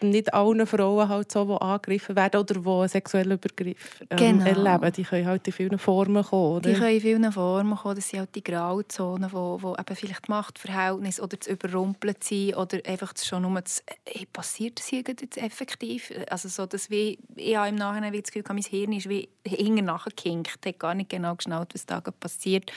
nicht 0.01 0.35
allen 0.35 0.67
Frauen 0.67 1.09
halt 1.09 1.33
so, 1.33 1.45
die 1.45 1.61
angegriffen 1.61 2.17
werden 2.17 2.41
oder 2.41 2.55
die 2.55 2.69
einen 2.69 2.89
sexuellen 2.89 3.33
Übergriff 3.33 4.01
ähm, 4.11 4.17
genau. 4.17 4.45
erleben. 4.45 4.93
Die 4.93 5.05
können 5.05 5.27
halt 5.27 5.47
in 5.47 5.53
vielen 5.53 5.79
Formen 5.79 6.23
kommen. 6.23 6.57
Oder? 6.57 6.71
Die 6.71 6.79
können 6.79 6.95
in 6.95 7.01
vielen 7.01 7.33
Formen 7.33 7.77
kommen. 7.77 7.97
Das 7.97 8.09
sind 8.09 8.21
halt 8.21 8.35
die 8.35 8.45
Grauzonen, 8.45 9.33
wo, 9.33 9.59
wo 9.61 9.75
eben 9.75 9.97
vielleicht 9.97 10.29
Machtverhältnis 10.29 11.21
oder 11.21 11.37
das 11.37 11.47
Überrumpeln 11.47 12.17
sind 12.21 12.57
oder 12.57 12.79
einfach 12.87 13.13
schon 13.17 13.43
nur 13.43 13.61
das, 13.61 13.83
hey, 14.07 14.27
passiert 14.31 14.79
das 14.79 14.87
hier 14.87 15.03
jetzt 15.07 15.39
effektiv? 15.39 16.13
Also 16.29 16.49
so, 16.49 16.67
dass 16.67 16.91
wie, 16.91 17.19
ich 17.35 17.57
habe 17.57 17.69
im 17.69 17.77
Nachhinein 17.77 18.13
das 18.13 18.31
Gefühl, 18.31 18.45
mein 18.49 18.63
Hirn 18.63 18.93
ist 18.93 19.09
wie 19.09 19.29
hinten 19.47 19.87
nachgekinkt, 19.87 20.67
hat 20.67 20.79
gar 20.79 20.95
nicht 20.95 21.11
genau 21.11 21.35
geschaut, 21.35 21.73
was 21.73 21.87
da 21.87 22.01
passiert 22.01 22.71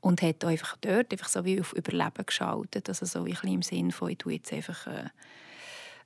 und 0.00 0.22
hat 0.22 0.44
einfach 0.44 0.76
dort 0.80 1.12
einfach 1.12 1.28
so 1.28 1.44
wie 1.44 1.60
auf 1.60 1.72
Überleben 1.74 2.24
geschaltet. 2.24 2.88
Also 2.88 3.04
so 3.04 3.26
wie 3.26 3.36
im 3.42 3.62
Sinn 3.62 3.92
von, 3.92 4.10
ich 4.10 4.18
tue 4.18 4.34
jetzt 4.34 4.52
einfach... 4.52 4.86
Äh, 4.86 5.10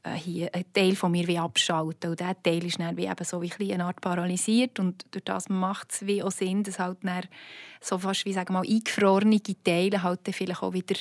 äh, 0.03 0.15
hier 0.15 0.55
einen 0.55 0.73
Teil 0.73 0.97
von 0.97 1.13
mir 1.13 1.27
wie 1.27 1.39
abschalten. 1.39 2.11
Und 2.11 2.21
dieser 2.21 2.43
Teil 2.43 2.65
ist 2.65 2.81
dann 2.81 2.97
wie 2.97 3.07
eben 3.07 3.25
so 3.25 3.43
wie 3.43 3.73
eine 3.73 3.85
Art 3.85 4.01
paralysiert 4.01 4.79
und 4.79 5.05
durch 5.11 5.25
das 5.25 5.49
macht 5.49 5.93
es 5.93 6.07
wie 6.07 6.23
auch 6.23 6.31
Sinn, 6.31 6.63
dass 6.63 6.79
halt 6.79 6.99
dann 7.03 7.25
so 7.81 7.99
fast 7.99 8.25
wie 8.25 8.33
sagen 8.33 8.55
wir 8.55 8.61
mal 8.61 8.69
eingefrorene 8.69 9.43
Teile 9.43 10.03
halt 10.03 10.21
vielleicht 10.31 10.63
auch 10.63 10.73
wieder 10.73 10.97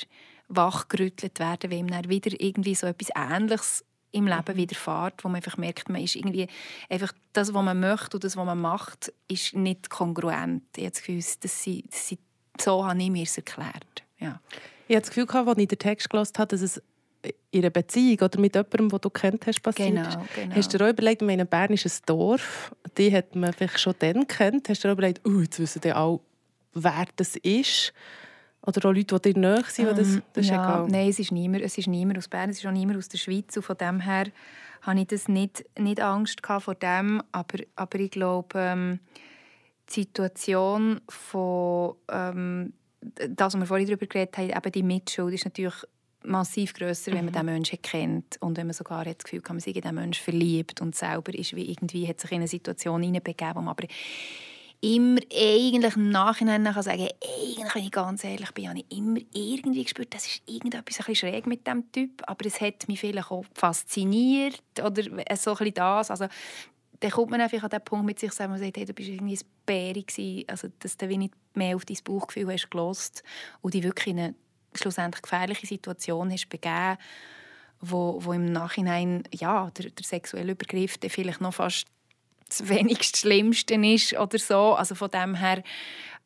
wachgerüttelt 0.50 1.40
werden, 1.40 1.72
weil 1.72 1.80
ihm 1.80 1.88
dann 1.88 2.10
wieder 2.10 2.32
irgendwie 2.40 2.76
so 2.76 2.88
etwas 2.88 3.10
Ähnliches 3.16 3.86
im 4.12 4.28
Leben 4.28 4.54
mhm. 4.54 4.58
widerfährt, 4.58 5.24
wo 5.24 5.30
man 5.30 5.38
einfach 5.38 5.58
merkt, 5.58 5.90
man 5.90 6.02
ist 6.02 6.16
irgendwie 6.16 6.48
einfach 6.90 7.14
das, 7.34 7.54
was 7.54 7.64
man 7.64 7.80
möchte 7.80 8.18
und 8.18 8.24
das, 8.24 8.36
was 8.36 8.46
man 8.46 8.60
macht, 8.60 9.14
ist 9.28 9.56
nicht 9.56 9.90
kongruent. 9.90 10.64
Ich 10.76 10.84
habe 10.84 10.92
das 10.92 11.00
Gefühl, 11.02 11.24
dass 11.42 11.64
sie, 11.64 11.84
dass 11.84 12.08
sie, 12.08 12.18
so 12.60 12.86
habe 12.86 13.02
ich 13.02 13.12
mir 13.12 13.24
es 13.24 13.38
erklärt. 13.38 14.04
Ja. 14.20 14.42
Ich 14.88 14.96
habe 14.96 15.02
das 15.02 15.10
Gefühl, 15.12 15.30
als 15.30 15.58
ich 15.58 15.68
den 15.68 15.80
Text 15.80 16.10
gelesen 16.10 16.34
habe, 16.38 16.48
dass 16.48 16.62
es 16.62 16.82
in 17.52 17.62
einer 17.62 17.70
Beziehung 17.70 18.20
oder 18.22 18.40
mit 18.40 18.56
jemandem, 18.56 18.90
den 18.90 19.02
du 19.02 19.10
kennt 19.10 19.46
hast, 19.48 19.62
passiert 19.62 19.90
genau, 19.90 20.26
genau. 20.36 20.56
Hast 20.56 20.74
du 20.74 20.78
dir 20.78 20.86
auch 20.86 20.90
überlegt, 20.90 21.22
meine 21.22 21.46
Bern 21.46 21.74
ist 21.74 21.86
ein 21.86 22.06
Dorf, 22.06 22.74
die 22.98 23.14
hat 23.14 23.36
man 23.36 23.54
vielleicht 23.54 23.80
schon 23.80 23.96
dann 24.00 24.28
kennt, 24.28 24.70
hast 24.70 24.84
du 24.84 24.88
dir 24.88 24.92
auch 24.92 24.98
überlegt, 24.98 25.22
oh, 25.26 25.42
jetzt 25.42 25.60
wissen 25.60 25.82
die 25.82 25.94
auch, 25.94 26.22
wer 26.74 27.06
das 27.16 27.36
ist? 27.38 27.94
Oder 28.62 28.90
auch 28.90 28.94
Leute, 28.94 29.20
die 29.20 29.34
dir 29.34 29.40
nahe 29.40 29.64
sind, 29.68 29.88
um, 29.88 29.96
das, 29.96 30.16
ähm, 30.16 30.24
das 30.34 30.46
ist 30.46 30.52
ja, 30.52 30.64
egal? 30.64 30.88
Nein, 30.90 31.10
es 31.10 31.20
ist, 31.20 31.32
niemand, 31.32 31.64
es 31.64 31.78
ist 31.78 31.88
niemand 31.88 32.18
aus 32.18 32.28
Bern, 32.28 32.50
es 32.50 32.60
ist 32.60 32.66
auch 32.66 32.72
niemand 32.72 32.98
aus 32.98 33.10
der 33.10 33.18
Schweiz 33.18 33.56
und 33.56 33.64
von 33.64 33.78
dem 33.78 34.02
her 34.02 34.28
hatte 34.82 35.00
ich 35.00 35.08
das 35.08 35.28
nicht, 35.28 35.66
nicht 35.78 36.02
Angst 36.02 36.42
vor 36.46 36.76
dem, 36.76 37.22
aber, 37.32 37.60
aber 37.76 38.00
ich 38.00 38.12
glaube, 38.12 38.60
ähm, 38.60 39.00
die 39.90 40.02
Situation 40.02 41.02
von 41.08 41.96
ähm, 42.10 42.74
das, 43.02 43.54
was 43.54 43.60
wir 43.60 43.66
vorhin 43.66 43.88
darüber 43.88 44.06
geredet 44.06 44.38
haben, 44.38 44.50
eben 44.50 44.72
die 44.72 44.84
Mitschuld, 44.84 45.34
ist 45.34 45.46
natürlich 45.46 45.76
massiv 46.24 46.74
grösser, 46.74 47.12
wenn 47.12 47.26
man 47.26 47.28
mhm. 47.28 47.32
diesen 47.32 47.46
Menschen 47.46 47.82
kennt 47.82 48.38
und 48.42 48.58
wenn 48.58 48.68
man 48.68 48.74
sogar 48.74 49.06
das 49.06 49.18
Gefühl 49.20 49.40
hat, 49.40 49.50
man 49.50 49.60
sich 49.60 49.76
in 49.76 49.82
diesen 49.82 49.96
Menschen 49.96 50.24
verliebt 50.24 50.82
und 50.82 50.96
selber 50.96 51.34
ist 51.34 51.56
wie 51.56 51.70
irgendwie 51.70 52.08
hat 52.08 52.20
sich 52.20 52.32
in 52.32 52.38
eine 52.38 52.48
Situation 52.48 53.02
hineinbegeben, 53.02 53.56
wo 53.56 53.62
man 53.62 53.70
aber 53.70 53.88
immer 54.82 55.20
eigentlich 55.34 55.96
im 55.96 56.10
Nachhinein 56.10 56.64
kann 56.64 56.84
sagen 56.84 57.08
eigentlich, 57.22 57.76
wenn 57.76 57.84
ich 57.84 57.92
ganz 57.92 58.24
ehrlich 58.24 58.52
bin, 58.52 58.70
habe 58.70 58.80
ich 58.80 58.98
immer 58.98 59.20
irgendwie 59.34 59.84
gespürt, 59.84 60.14
das 60.14 60.26
ist 60.26 60.42
irgendetwas 60.46 61.00
ein 61.00 61.06
bisschen 61.06 61.16
schräg 61.16 61.48
mit 61.48 61.68
diesem 61.68 61.92
Typ, 61.92 62.22
aber 62.28 62.46
es 62.46 62.62
hat 62.62 62.88
mich 62.88 63.00
vielleicht 63.00 63.32
auch 63.32 63.44
fasziniert 63.54 64.62
oder 64.84 65.04
so 65.04 65.10
ein 65.52 65.58
bisschen 65.58 65.74
das, 65.74 66.12
also 66.12 66.28
dann 67.02 67.12
kommt 67.12 67.32
man 67.32 67.42
einfach 67.42 67.64
an 67.64 67.70
den 67.70 67.84
Punkt 67.84 68.06
mit 68.06 68.20
sich 68.20 68.32
selber 68.34 68.54
und 68.54 68.60
sagt, 68.60 68.76
hey, 68.78 68.86
du 68.86 68.94
bist 68.94 69.10
irgendwie 69.10 69.36
ein 69.36 69.48
Bäri 69.66 70.46
also 70.48 70.68
dass 70.80 70.98
du 70.98 71.08
nicht 71.08 71.34
mehr 71.54 71.76
auf 71.76 71.86
dein 71.86 71.98
Bauchgefühl 72.04 72.52
hast 72.52 72.70
gelost 72.70 73.24
und 73.62 73.74
dich 73.74 73.84
wirklich 73.84 74.08
in 74.08 74.20
eine 74.20 74.36
schlussendlich 74.80 75.22
gefährliche 75.22 75.68
Situation 75.68 76.32
hast 76.32 76.50
begeben, 76.50 76.98
wo, 77.82 78.20
wo 78.24 78.34
im 78.34 78.52
Nachhinein 78.52 79.24
ja, 79.32 79.70
der, 79.78 79.90
der 79.90 80.06
sexuelle 80.06 80.52
Übergriff 80.54 80.98
vielleicht 81.08 81.42
noch 81.42 81.54
fast 81.54 81.88
das 82.48 82.68
wenigst 82.68 83.18
Schlimmste 83.18 83.76
ist 83.76 84.14
oder 84.14 84.40
so. 84.40 84.74
Also 84.74 84.96
von 84.96 85.12
dem 85.12 85.36
her 85.36 85.64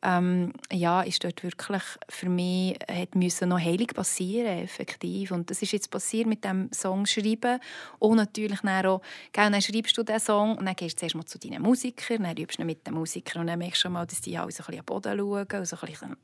ähm, 0.04 0.52
ja, 0.70 1.00
ist 1.00 1.24
dort 1.24 1.42
wirklich 1.42 1.82
für 2.10 2.28
mich 2.28 2.78
hat 2.86 3.14
müssen 3.14 3.48
noch 3.48 3.58
Heilung 3.58 3.86
passieren 3.86 4.58
effektiv. 4.58 5.30
Und 5.30 5.50
das 5.50 5.62
ist 5.62 5.72
jetzt 5.72 5.90
passiert 5.90 6.26
mit 6.26 6.44
dem 6.44 6.70
Song 6.72 7.06
schreiben. 7.06 7.58
Und 7.98 8.16
natürlich 8.16 8.60
dann 8.60 8.84
auch, 8.86 9.00
dann 9.32 9.60
schreibst 9.62 9.96
du 9.96 10.02
den 10.02 10.20
Song 10.20 10.56
und 10.58 10.66
dann 10.66 10.76
gehst 10.76 11.02
du 11.02 11.08
zuerst 11.08 11.28
zu 11.28 11.38
deinen 11.38 11.62
Musikern, 11.62 12.24
dann 12.24 12.36
übst 12.36 12.58
du 12.58 12.64
mit 12.64 12.86
den 12.86 12.94
Musikern 12.94 13.40
und 13.40 13.46
dann 13.46 13.58
merkst 13.58 13.78
du 13.78 13.82
schon 13.82 13.92
mal, 13.92 14.06
dass 14.06 14.20
die 14.20 14.36
alle 14.36 14.52
so 14.52 14.62
ein 14.62 14.66
bisschen 14.66 14.80
am 14.80 14.84
Boden 14.84 15.18
schauen 15.18 15.60
und 15.60 15.66
so 15.66 15.76
ein 15.80 15.88
bisschen, 15.88 16.16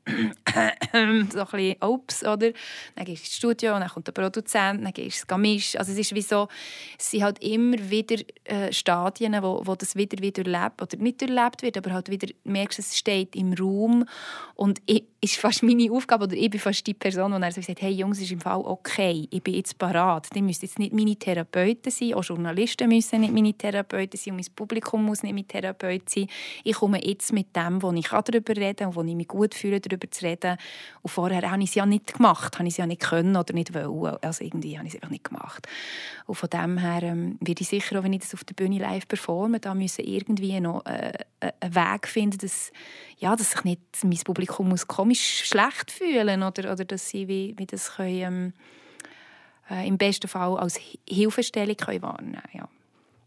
so 1.31 1.39
ein 1.39 1.45
bisschen 1.47 1.75
Ups, 1.81 2.23
oder? 2.23 2.51
Dann 2.95 3.05
gehst 3.05 3.23
du 3.23 3.25
ins 3.25 3.35
Studio 3.35 3.73
und 3.73 3.81
dann 3.81 3.89
kommt 3.89 4.05
der 4.07 4.11
Produzent, 4.11 4.85
dann 4.85 4.93
gehst 4.93 5.25
du 5.27 5.35
ins 5.35 5.75
also 5.75 5.91
es 5.91 5.97
ist 5.97 6.13
wie 6.13 6.21
so, 6.21 6.47
es 6.99 7.09
sind 7.09 7.23
halt 7.23 7.41
immer 7.43 7.77
wieder 7.89 8.17
äh, 8.43 8.71
Stadien, 8.71 9.41
wo, 9.41 9.61
wo 9.65 9.75
das 9.75 9.95
wieder 9.95 10.21
wieder 10.21 10.45
erlebt 10.45 10.81
oder 10.81 10.97
nicht 10.97 11.21
erlebt 11.23 11.63
wird, 11.63 11.77
aber 11.77 11.93
halt 11.93 12.11
wieder 12.11 12.27
merkst, 12.43 12.77
es 12.77 12.95
steht 12.95 13.35
im 13.35 13.53
Raum 13.53 13.70
Raum. 13.71 14.05
Und 14.55 14.81
ich, 14.85 15.03
ist 15.23 15.35
fast 15.35 15.61
meine 15.61 15.91
Aufgabe, 15.91 16.23
oder 16.23 16.35
ich 16.35 16.49
bin 16.49 16.59
fast 16.59 16.85
die 16.87 16.95
Person, 16.95 17.39
die 17.39 17.51
so 17.51 17.61
sagt, 17.61 17.83
hey 17.83 17.91
Jungs, 17.91 18.19
ist 18.19 18.31
im 18.31 18.39
Fall 18.41 18.61
okay, 18.65 19.27
ich 19.29 19.43
bin 19.43 19.53
jetzt 19.53 19.77
parat. 19.77 20.27
Die 20.33 20.41
müssen 20.41 20.65
jetzt 20.65 20.79
nicht 20.79 20.93
meine 20.93 21.15
Therapeuten 21.15 21.91
sein, 21.91 22.15
auch 22.15 22.23
Journalisten 22.23 22.89
müssen 22.89 23.21
nicht 23.21 23.33
meine 23.33 23.53
Therapeuten 23.53 24.19
sein, 24.19 24.33
und 24.33 24.39
mein 24.39 24.55
Publikum 24.55 25.05
muss 25.05 25.21
nicht 25.21 25.35
mein 25.35 25.47
Therapeut 25.47 26.09
sein. 26.09 26.27
Ich 26.63 26.75
komme 26.75 27.05
jetzt 27.05 27.33
mit 27.33 27.55
dem, 27.55 27.83
wo 27.83 27.91
ich 27.91 28.07
darüber 28.07 28.55
reden 28.55 28.75
kann 28.77 28.87
und 28.87 28.95
wo 28.95 29.03
ich 29.03 29.15
mich 29.15 29.27
gut 29.27 29.53
fühle, 29.53 29.79
darüber 29.79 30.09
zu 30.09 30.25
reden. 30.25 30.57
Und 31.03 31.09
vorher 31.11 31.51
habe 31.51 31.61
ich 31.61 31.69
es 31.69 31.75
ja 31.75 31.85
nicht 31.85 32.15
gemacht, 32.15 32.57
habe 32.57 32.67
ich 32.67 32.73
es 32.73 32.77
ja 32.77 32.87
nicht 32.87 33.01
können 33.01 33.35
oder 33.35 33.53
nicht 33.53 33.75
wollen. 33.75 34.17
Also 34.21 34.43
irgendwie 34.43 34.77
habe 34.77 34.87
ich 34.87 34.95
es 34.95 35.01
einfach 35.01 35.11
nicht 35.11 35.25
gemacht. 35.25 35.67
Und 36.25 36.35
von 36.35 36.49
dem 36.49 36.79
her 36.79 37.03
ähm, 37.03 37.37
werde 37.41 37.61
ich 37.61 37.67
sicher, 37.67 37.99
auch 37.99 38.03
wenn 38.03 38.13
ich 38.13 38.21
das 38.21 38.33
auf 38.33 38.43
der 38.43 38.55
Bühne 38.55 38.79
live 38.79 39.07
performe, 39.07 39.59
da 39.59 39.75
müssen 39.75 40.03
irgendwie 40.03 40.59
noch 40.59 40.83
äh, 40.85 41.13
äh 41.41 41.51
einen 41.59 41.75
Weg 41.75 42.07
finden, 42.07 42.39
dass, 42.39 42.71
ja, 43.19 43.35
dass 43.35 43.60
nicht 43.65 43.81
mein 44.03 44.17
Publikum 44.23 44.69
muss 44.69 44.87
komisch 44.87 45.45
schlecht 45.45 45.91
fühlen 45.91 46.43
oder, 46.43 46.71
oder 46.71 46.85
dass 46.85 47.09
sie 47.09 47.27
wie, 47.27 47.53
wie 47.57 47.65
das 47.65 47.95
können, 47.95 48.21
ähm, 48.21 48.53
äh, 49.69 49.87
im 49.87 49.97
besten 49.97 50.27
Fall 50.27 50.57
als 50.57 50.79
Hilfestellung 51.07 51.77
können 51.77 52.01
wahrnehmen 52.01 52.41
können. 52.51 52.53
Ja. 52.53 52.69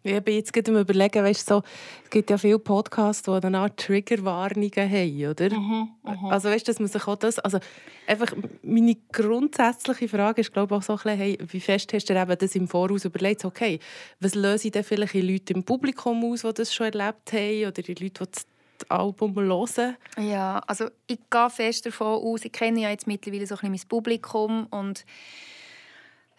Ich 0.06 0.20
bin 0.20 0.34
jetzt 0.34 0.52
gerade 0.52 0.70
am 0.70 0.78
überlegen, 0.78 1.24
weißt, 1.24 1.46
so, 1.46 1.62
es 2.04 2.10
gibt 2.10 2.28
ja 2.28 2.36
viele 2.36 2.58
Podcasts, 2.58 3.22
die 3.22 3.30
eine 3.30 3.58
Art 3.58 3.78
Triggerwarnungen 3.78 4.70
haben, 4.76 5.26
oder? 5.30 5.50
Mhm, 5.50 5.88
mhm, 6.02 6.26
also 6.26 6.50
weißt, 6.50 6.68
dass 6.68 6.78
man 6.78 6.88
sich 6.88 7.06
auch 7.06 7.16
das, 7.16 7.38
also 7.38 7.58
einfach 8.06 8.34
meine 8.62 8.96
grundsätzliche 9.12 10.06
Frage 10.08 10.42
ist, 10.42 10.52
glaube 10.52 10.74
ich, 10.74 10.78
auch 10.78 10.82
so 10.82 10.92
ein 10.92 10.96
bisschen, 10.96 11.18
hey, 11.18 11.38
wie 11.48 11.60
fest 11.60 11.90
hast 11.94 12.10
du 12.10 12.20
eben 12.20 12.36
das 12.38 12.54
im 12.54 12.68
Voraus 12.68 13.06
überlegt, 13.06 13.46
okay, 13.46 13.80
was 14.20 14.34
löse 14.34 14.68
ich 14.68 14.72
denn 14.72 14.84
vielleicht 14.84 15.14
in 15.14 15.26
Leute 15.26 15.54
im 15.54 15.64
Publikum 15.64 16.22
aus, 16.30 16.42
die 16.42 16.52
das 16.52 16.74
schon 16.74 16.92
erlebt 16.92 17.32
haben, 17.32 17.62
oder 17.62 17.80
die 17.80 17.94
Leute, 17.94 18.26
die 18.26 18.30
das 18.30 18.46
Album 18.88 19.34
hören? 19.36 19.96
Ja, 20.18 20.58
also 20.66 20.86
ich 21.06 21.18
gehe 21.30 21.50
fest 21.50 21.86
davon 21.86 22.22
aus, 22.22 22.44
ich 22.44 22.52
kenne 22.52 22.80
ja 22.80 22.90
jetzt 22.90 23.06
mittlerweile 23.06 23.46
so 23.46 23.54
ein 23.54 23.72
bisschen 23.72 23.72
mein 23.72 23.88
Publikum 23.88 24.66
und 24.70 25.04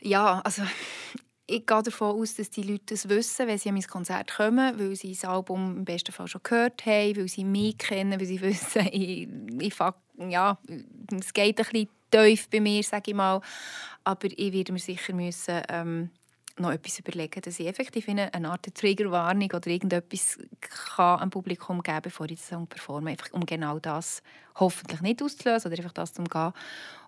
ja, 0.01 0.41
also 0.41 0.63
ich 1.47 1.65
gehe 1.65 1.84
davon 1.84 2.19
aus, 2.19 2.36
dass 2.36 2.49
die 2.49 2.63
Leute 2.63 2.95
das 2.95 3.08
wissen, 3.08 3.47
wenn 3.47 3.58
sie 3.58 3.69
an 3.69 3.75
mein 3.75 3.84
Konzert 3.84 4.36
kommen, 4.36 4.79
weil 4.79 4.95
sie 4.95 5.13
das 5.13 5.25
Album 5.25 5.77
im 5.77 5.86
besten 5.86 6.12
Fall 6.12 6.27
schon 6.27 6.41
gehört 6.43 6.86
haben, 6.86 7.17
weil 7.17 7.27
sie 7.27 7.43
mich 7.43 7.77
kennen, 7.77 8.19
weil 8.19 8.25
sie 8.25 8.41
wissen, 8.41 8.88
ich, 8.91 9.27
ich 9.60 9.75
ja, 10.17 10.58
es 11.12 11.34
geht 11.34 11.60
ein 11.60 11.65
bisschen 11.65 11.89
tief 12.10 12.49
bei 12.49 12.60
mir, 12.60 12.84
sage 12.84 13.12
ich 13.12 13.15
mal. 13.15 13.41
Aber 14.03 14.27
ich 14.31 14.53
werde 14.53 14.73
mir 14.73 14.79
sicher 14.79 15.13
müssen, 15.13 15.62
ähm, 15.69 16.10
noch 16.58 16.72
etwas 16.72 17.00
überlegen, 17.00 17.41
dass 17.41 17.60
ich 17.60 17.68
effektiv 17.68 18.08
eine 18.08 18.50
Art 18.50 18.74
Triggerwarnung 18.74 19.52
oder 19.52 19.68
irgendetwas 19.68 20.39
kann 20.62 21.20
am 21.20 21.30
Publikum 21.30 21.82
geben 21.84 22.02
bevor 22.04 22.26
ich 22.28 22.39
den 22.39 22.44
Song 22.44 22.68
performe, 22.68 23.12
einfach 23.12 23.32
um 23.34 23.46
genau 23.46 23.80
das 23.80 24.22
hoffentlich 24.56 25.02
nicht 25.02 25.22
auszulösen 25.22 25.72
oder 25.72 25.80
einfach 25.80 25.94
das 25.94 26.13
zu 26.13 26.22
umgehen. 26.22 26.54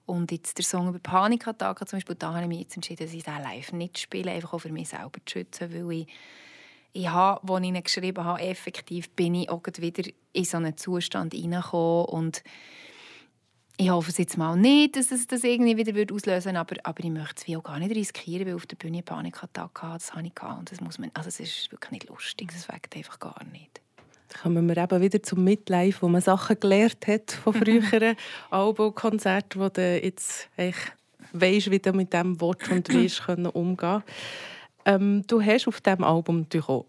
Und 0.06 0.32
jetzt 0.32 0.58
der 0.58 0.66
Song 0.66 0.90
über 0.90 1.00
Panikattacken 1.00 1.88
zum 1.88 1.98
Beispiel, 1.98 2.16
da 2.16 2.34
habe 2.34 2.44
ich 2.44 2.48
mich 2.48 2.60
jetzt 2.60 2.76
entschieden, 2.76 3.06
dass 3.06 3.14
ich 3.14 3.24
den 3.24 3.42
live 3.42 3.74
nicht 3.74 4.00
spiele, 4.00 4.32
einfach 4.32 4.54
auch 4.54 4.60
für 4.60 4.72
mich 4.72 4.90
selber 4.90 5.20
zu 5.26 5.40
schützen, 5.40 5.74
weil 5.74 6.02
ich 6.02 6.08
ich 6.94 7.08
habe, 7.10 7.54
als 7.54 7.62
ich 7.62 7.68
ihn 7.68 7.84
geschrieben 7.84 8.24
habe, 8.24 8.42
effektiv 8.42 9.10
bin 9.12 9.36
ich 9.36 9.50
auch 9.50 9.62
wieder 9.78 10.10
in 10.34 10.44
so 10.46 10.58
einen 10.58 10.78
Zustand 10.78 11.34
hineingekommen 11.34 12.06
und 12.06 12.44
ich 13.80 13.92
hoffe 13.92 14.10
es 14.10 14.18
jetzt 14.18 14.38
mal 14.38 14.56
nicht, 14.56 14.96
dass 14.96 15.12
es 15.12 15.28
das 15.28 15.44
irgendwie 15.44 15.78
wieder 15.78 16.14
auslösen 16.14 16.56
würde, 16.56 16.60
aber, 16.60 16.76
aber 16.84 17.04
ich 17.04 17.12
möchte 17.12 17.36
es 17.38 17.48
wie 17.48 17.58
auch 17.58 17.64
gar 17.64 17.78
nicht 17.78 17.96
riskieren, 17.96 18.48
weil 18.48 18.56
auf 18.56 18.66
der 18.66 18.76
Bühne 18.76 19.04
Panikattacke 19.04 19.84
hatte, 19.84 20.00
das 20.00 20.14
habe 20.14 20.26
ich 20.26 20.34
gehabt. 20.34 20.60
Und 20.60 20.72
das 20.72 20.82
muss 20.82 20.98
man, 20.98 21.12
also 21.14 21.28
es 21.28 21.40
ist 21.40 21.72
wirklich 21.72 21.92
nicht 21.92 22.10
lustig, 22.10 22.52
das 22.52 22.68
weckt 22.70 22.96
einfach 22.96 23.20
gar 23.20 23.44
nicht. 23.52 23.82
Da 24.30 24.40
kommen 24.40 24.68
wir 24.68 24.78
eben 24.78 25.02
wieder 25.02 25.22
zum 25.22 25.44
Midlife, 25.44 26.02
wo 26.02 26.08
man 26.08 26.22
Sachen 26.22 26.60
gelernt 26.60 27.06
hat 27.08 27.32
von 27.32 27.54
früheren 27.54 28.16
Albumkonzerten, 28.50 29.62
wo 29.62 29.70
du 29.70 30.00
jetzt 30.00 30.50
weisst, 31.32 31.72
wie 31.72 31.80
du 31.80 31.94
mit 31.94 32.12
diesem 32.12 32.42
Wort 32.42 32.70
und 32.72 32.92
weißt, 32.92 33.22
umgehen 33.54 34.04
ähm, 34.86 35.24
Du 35.28 35.40
hast 35.40 35.68
auf 35.68 35.82
diesem 35.82 36.04
Album 36.04 36.40
natürlich 36.40 36.68
auch 36.68 36.88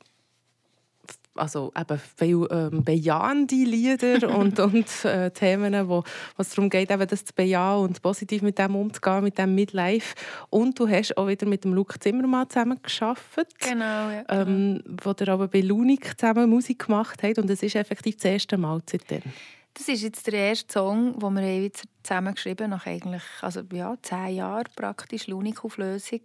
also 1.39 1.73
eben 1.79 2.01
viel 2.17 2.47
ähm, 2.51 2.85
bejahende 2.85 3.55
Lieder 3.55 4.29
und, 4.37 4.59
und 4.61 5.05
äh, 5.05 5.31
Themen, 5.31 5.89
wo 5.89 6.05
es 6.37 6.51
darum 6.51 6.71
geht, 6.71 6.91
eben 6.91 7.07
das 7.07 7.25
zu 7.25 7.35
bejahen 7.35 7.85
und 7.85 8.03
positiv 8.03 8.43
mit 8.43 8.59
dem 8.59 8.75
umzugehen, 8.75 9.25
mit 9.25 9.39
dem 9.39 9.55
Midlife. 9.55 10.15
Und 10.51 10.79
du 10.79 10.89
hast 10.89 11.17
auch 11.17 11.29
wieder 11.29 11.47
mit 11.47 11.65
dem 11.65 11.75
Luke 11.75 11.99
Zimmermann 11.99 12.49
zusammen 12.49 12.81
geschafft, 12.83 13.59
genau, 13.59 14.11
ja, 14.11 14.23
genau. 14.23 14.43
Ähm, 14.43 14.83
wo 15.03 15.13
der 15.13 15.29
aber 15.29 15.49
bei 15.49 15.61
Lunik 15.61 16.19
zusammen 16.19 16.51
Musik 16.51 16.87
gemacht 16.87 17.23
hat 17.23 17.39
und 17.39 17.49
es 17.51 17.63
ist 17.63 17.77
effektiv 17.77 18.17
das 18.17 18.25
erste 18.25 18.57
Mal 18.57 18.81
seitdem. 18.89 19.23
Das 19.75 19.87
ist 19.87 20.03
jetzt 20.03 20.27
der 20.27 20.35
erste 20.35 20.73
Song, 20.73 21.19
den 21.21 21.37
wir 21.37 21.71
zusammen 22.03 22.35
geschrieben 22.35 22.65
haben, 22.65 22.71
nach 22.71 22.87
eigentlich 22.87 23.23
also, 23.43 23.63
ja, 23.73 23.95
zehn 24.03 24.37
Jahren 24.37 24.67
praktisch 24.75 25.29
Lunik-Auflösung. 25.29 26.23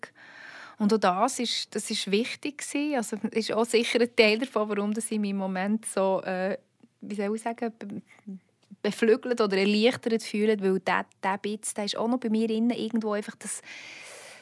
Und 0.77 0.93
auch 0.93 0.97
das 0.97 1.39
ist, 1.39 1.73
das 1.75 1.89
ist 1.89 2.09
wichtig 2.09 2.59
gewesen. 2.59 2.95
Also 2.95 3.17
ist 3.31 3.51
auch 3.51 3.65
sicher 3.65 4.01
ein 4.01 4.15
Teil 4.15 4.39
davon, 4.39 4.69
warum 4.69 4.93
das 4.93 5.11
in 5.11 5.21
meinem 5.21 5.37
Moment 5.37 5.85
so, 5.85 6.21
äh, 6.23 6.57
wie 7.01 7.15
soll 7.15 7.35
ich 7.35 7.41
sagen, 7.41 7.73
beflügelt 8.81 9.39
oder 9.39 9.57
erleichtert 9.57 10.23
fühlt, 10.23 10.61
weil 10.61 10.79
der, 10.79 11.05
der 11.23 11.37
Bitz, 11.37 11.73
der 11.73 11.85
ist 11.85 11.97
auch 11.97 12.07
noch 12.07 12.19
bei 12.19 12.29
mir 12.29 12.49
innen 12.49 12.71
irgendwo 12.71 13.13
einfach 13.13 13.35
das, 13.37 13.61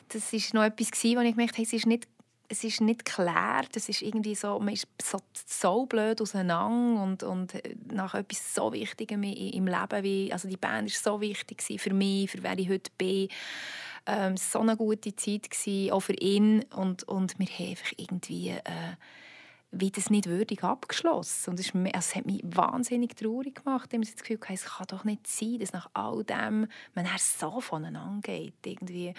das 0.09 0.33
ist 0.33 0.53
noch 0.53 0.63
etwas 0.63 0.91
gewesen, 0.91 1.17
wo 1.17 1.21
ich 1.21 1.35
gemerkt 1.35 1.53
habe, 1.53 1.63
es 1.63 1.73
ist 1.73 1.85
nicht 1.85 2.07
es 2.51 2.65
ist 2.65 2.81
nicht 2.81 3.05
klar, 3.05 3.63
es 3.73 3.87
ist 3.87 4.01
irgendwie 4.01 4.35
so, 4.35 4.59
man 4.59 4.73
ist 4.73 4.85
so, 5.01 5.19
so 5.33 5.85
blöd 5.85 6.19
auseinander 6.19 7.01
und, 7.01 7.23
und 7.23 7.53
nach 7.89 8.13
etwas 8.13 8.53
so 8.53 8.73
Wichtigem 8.73 9.23
im 9.23 9.67
Leben, 9.67 10.03
wie, 10.03 10.33
also 10.33 10.49
die 10.49 10.57
Band 10.57 10.91
war 10.91 11.13
so 11.13 11.21
wichtig 11.21 11.63
für 11.79 11.93
mich, 11.93 12.29
für 12.29 12.43
wer 12.43 12.59
ich 12.59 12.67
heute 12.67 12.91
bin 12.97 13.29
ähm, 14.05 14.37
so 14.37 14.59
eine 14.59 14.77
gute 14.77 15.15
Zeit 15.15 15.49
gewesen, 15.49 15.91
auch 15.91 15.99
für 16.01 16.13
ihn. 16.13 16.65
Und, 16.75 17.03
und 17.03 17.37
wir 17.39 17.47
haben 17.47 17.69
einfach 17.69 17.91
irgendwie 17.97 18.49
äh, 18.49 18.95
wie 19.71 19.89
das 19.89 20.09
nicht 20.09 20.27
würdig 20.27 20.63
abgeschlossen. 20.63 21.51
Und 21.51 21.59
es, 21.59 21.67
ist, 21.67 21.75
also 21.75 21.89
es 21.97 22.15
hat 22.15 22.25
mich 22.25 22.41
wahnsinnig 22.43 23.15
traurig 23.15 23.63
gemacht, 23.63 23.89
ich 23.93 24.11
das 24.11 24.21
Gefühl 24.21 24.39
hatte, 24.41 24.53
es 24.53 24.65
kann 24.65 24.87
doch 24.89 25.03
nicht 25.05 25.25
sein, 25.27 25.59
dass 25.59 25.71
nach 25.71 25.89
all 25.93 26.23
dem 26.23 26.67
man 26.93 27.07
so 27.17 27.61
voneinander 27.61 28.21
geht 28.21 28.65
irgendwie. 28.65 29.13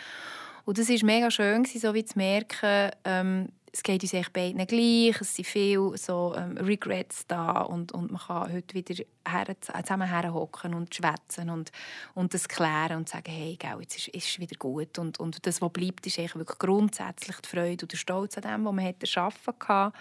Und 0.65 0.79
das 0.79 0.89
war 0.89 0.99
mega 1.05 1.31
schön, 1.31 1.65
so 1.65 1.95
wie 1.95 2.05
zu 2.05 2.19
merken, 2.19 2.91
ähm, 3.05 3.49
es 3.75 3.83
geht 3.83 4.03
uns 4.03 4.31
beiden 4.31 4.67
gleich, 4.67 5.19
es 5.21 5.35
sind 5.35 5.47
viele 5.47 5.97
so, 5.97 6.35
ähm, 6.37 6.59
Regrets 6.59 7.27
da 7.27 7.63
und, 7.63 7.93
und 7.93 8.13
man 8.13 8.21
kann 8.21 8.53
heute 8.53 8.75
wieder 8.75 9.03
her, 9.27 9.57
zusammen 9.61 10.09
herhocken 10.09 10.75
und 10.75 10.95
schwätzen 10.95 11.49
und, 11.49 11.73
und 12.15 12.35
das 12.35 12.49
klären 12.49 12.99
und 12.99 13.09
sagen, 13.09 13.33
hey, 13.33 13.57
gell, 13.59 13.81
jetzt 13.81 13.97
ist, 13.97 14.15
es 14.15 14.39
wieder 14.39 14.57
gut. 14.59 14.99
Und, 14.99 15.19
und 15.19 15.47
das, 15.47 15.63
was 15.63 15.73
bleibt, 15.73 16.07
ist 16.07 16.19
wirklich 16.19 16.59
grundsätzlich 16.59 17.37
die 17.39 17.49
Freude 17.49 17.85
und 17.85 17.93
der 17.93 17.97
Stolz 17.97 18.37
an 18.37 18.43
dem, 18.43 18.65
was 18.67 18.75
man 18.75 18.85
hätte 18.85 19.07
schaffen 19.07 19.55
konnte. 19.59 19.97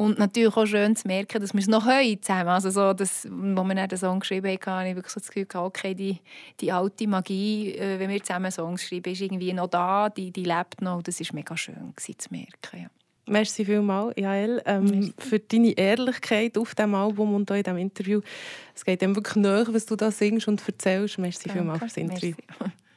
Und 0.00 0.18
natürlich 0.18 0.56
auch 0.56 0.64
schön 0.64 0.96
zu 0.96 1.06
merken, 1.06 1.42
dass 1.42 1.52
wir 1.52 1.60
es 1.60 1.66
noch 1.66 1.84
heute 1.84 2.22
zusammen 2.22 2.48
Also 2.48 2.70
so, 2.70 2.94
dass, 2.94 3.26
als 3.26 3.32
wir 3.32 3.74
dann 3.74 3.86
den 3.86 3.98
Song 3.98 4.20
geschrieben 4.20 4.48
haben, 4.48 4.72
habe 4.72 4.88
ich 4.88 4.96
wirklich 4.96 5.12
so 5.12 5.20
das 5.20 5.28
Gefühl, 5.30 5.46
okay, 5.60 5.94
die, 5.94 6.16
die 6.58 6.72
alte 6.72 7.06
Magie, 7.06 7.74
äh, 7.74 7.98
wenn 7.98 8.08
wir 8.08 8.22
zusammen 8.22 8.50
Songs 8.50 8.82
schreiben, 8.82 9.12
ist 9.12 9.20
irgendwie 9.20 9.52
noch 9.52 9.66
da, 9.66 10.08
die, 10.08 10.30
die 10.30 10.44
lebt 10.44 10.80
noch. 10.80 11.02
Das 11.02 11.20
war 11.20 11.26
mega 11.34 11.54
schön 11.54 11.92
gewesen, 11.94 12.18
zu 12.18 12.28
merken. 12.30 12.82
Ja. 12.82 12.86
Merci 13.26 13.66
vielmals, 13.66 14.14
Jael, 14.16 14.62
ähm, 14.64 15.12
für 15.18 15.38
deine 15.38 15.72
Ehrlichkeit 15.72 16.56
auf 16.56 16.74
diesem 16.74 16.94
Album 16.94 17.34
und 17.34 17.52
auch 17.52 17.56
in 17.56 17.62
diesem 17.62 17.76
Interview. 17.76 18.22
Es 18.74 18.86
geht 18.86 19.02
dem 19.02 19.14
wirklich 19.14 19.36
nach, 19.36 19.66
was 19.70 19.84
du 19.84 19.96
da 19.96 20.10
singst 20.10 20.48
und 20.48 20.66
erzählst. 20.66 21.18
Merci 21.18 21.48
Danke. 21.48 21.58
vielmals 21.58 21.78
fürs 21.80 21.98
Interview. 21.98 22.34
Merci. 22.58 22.72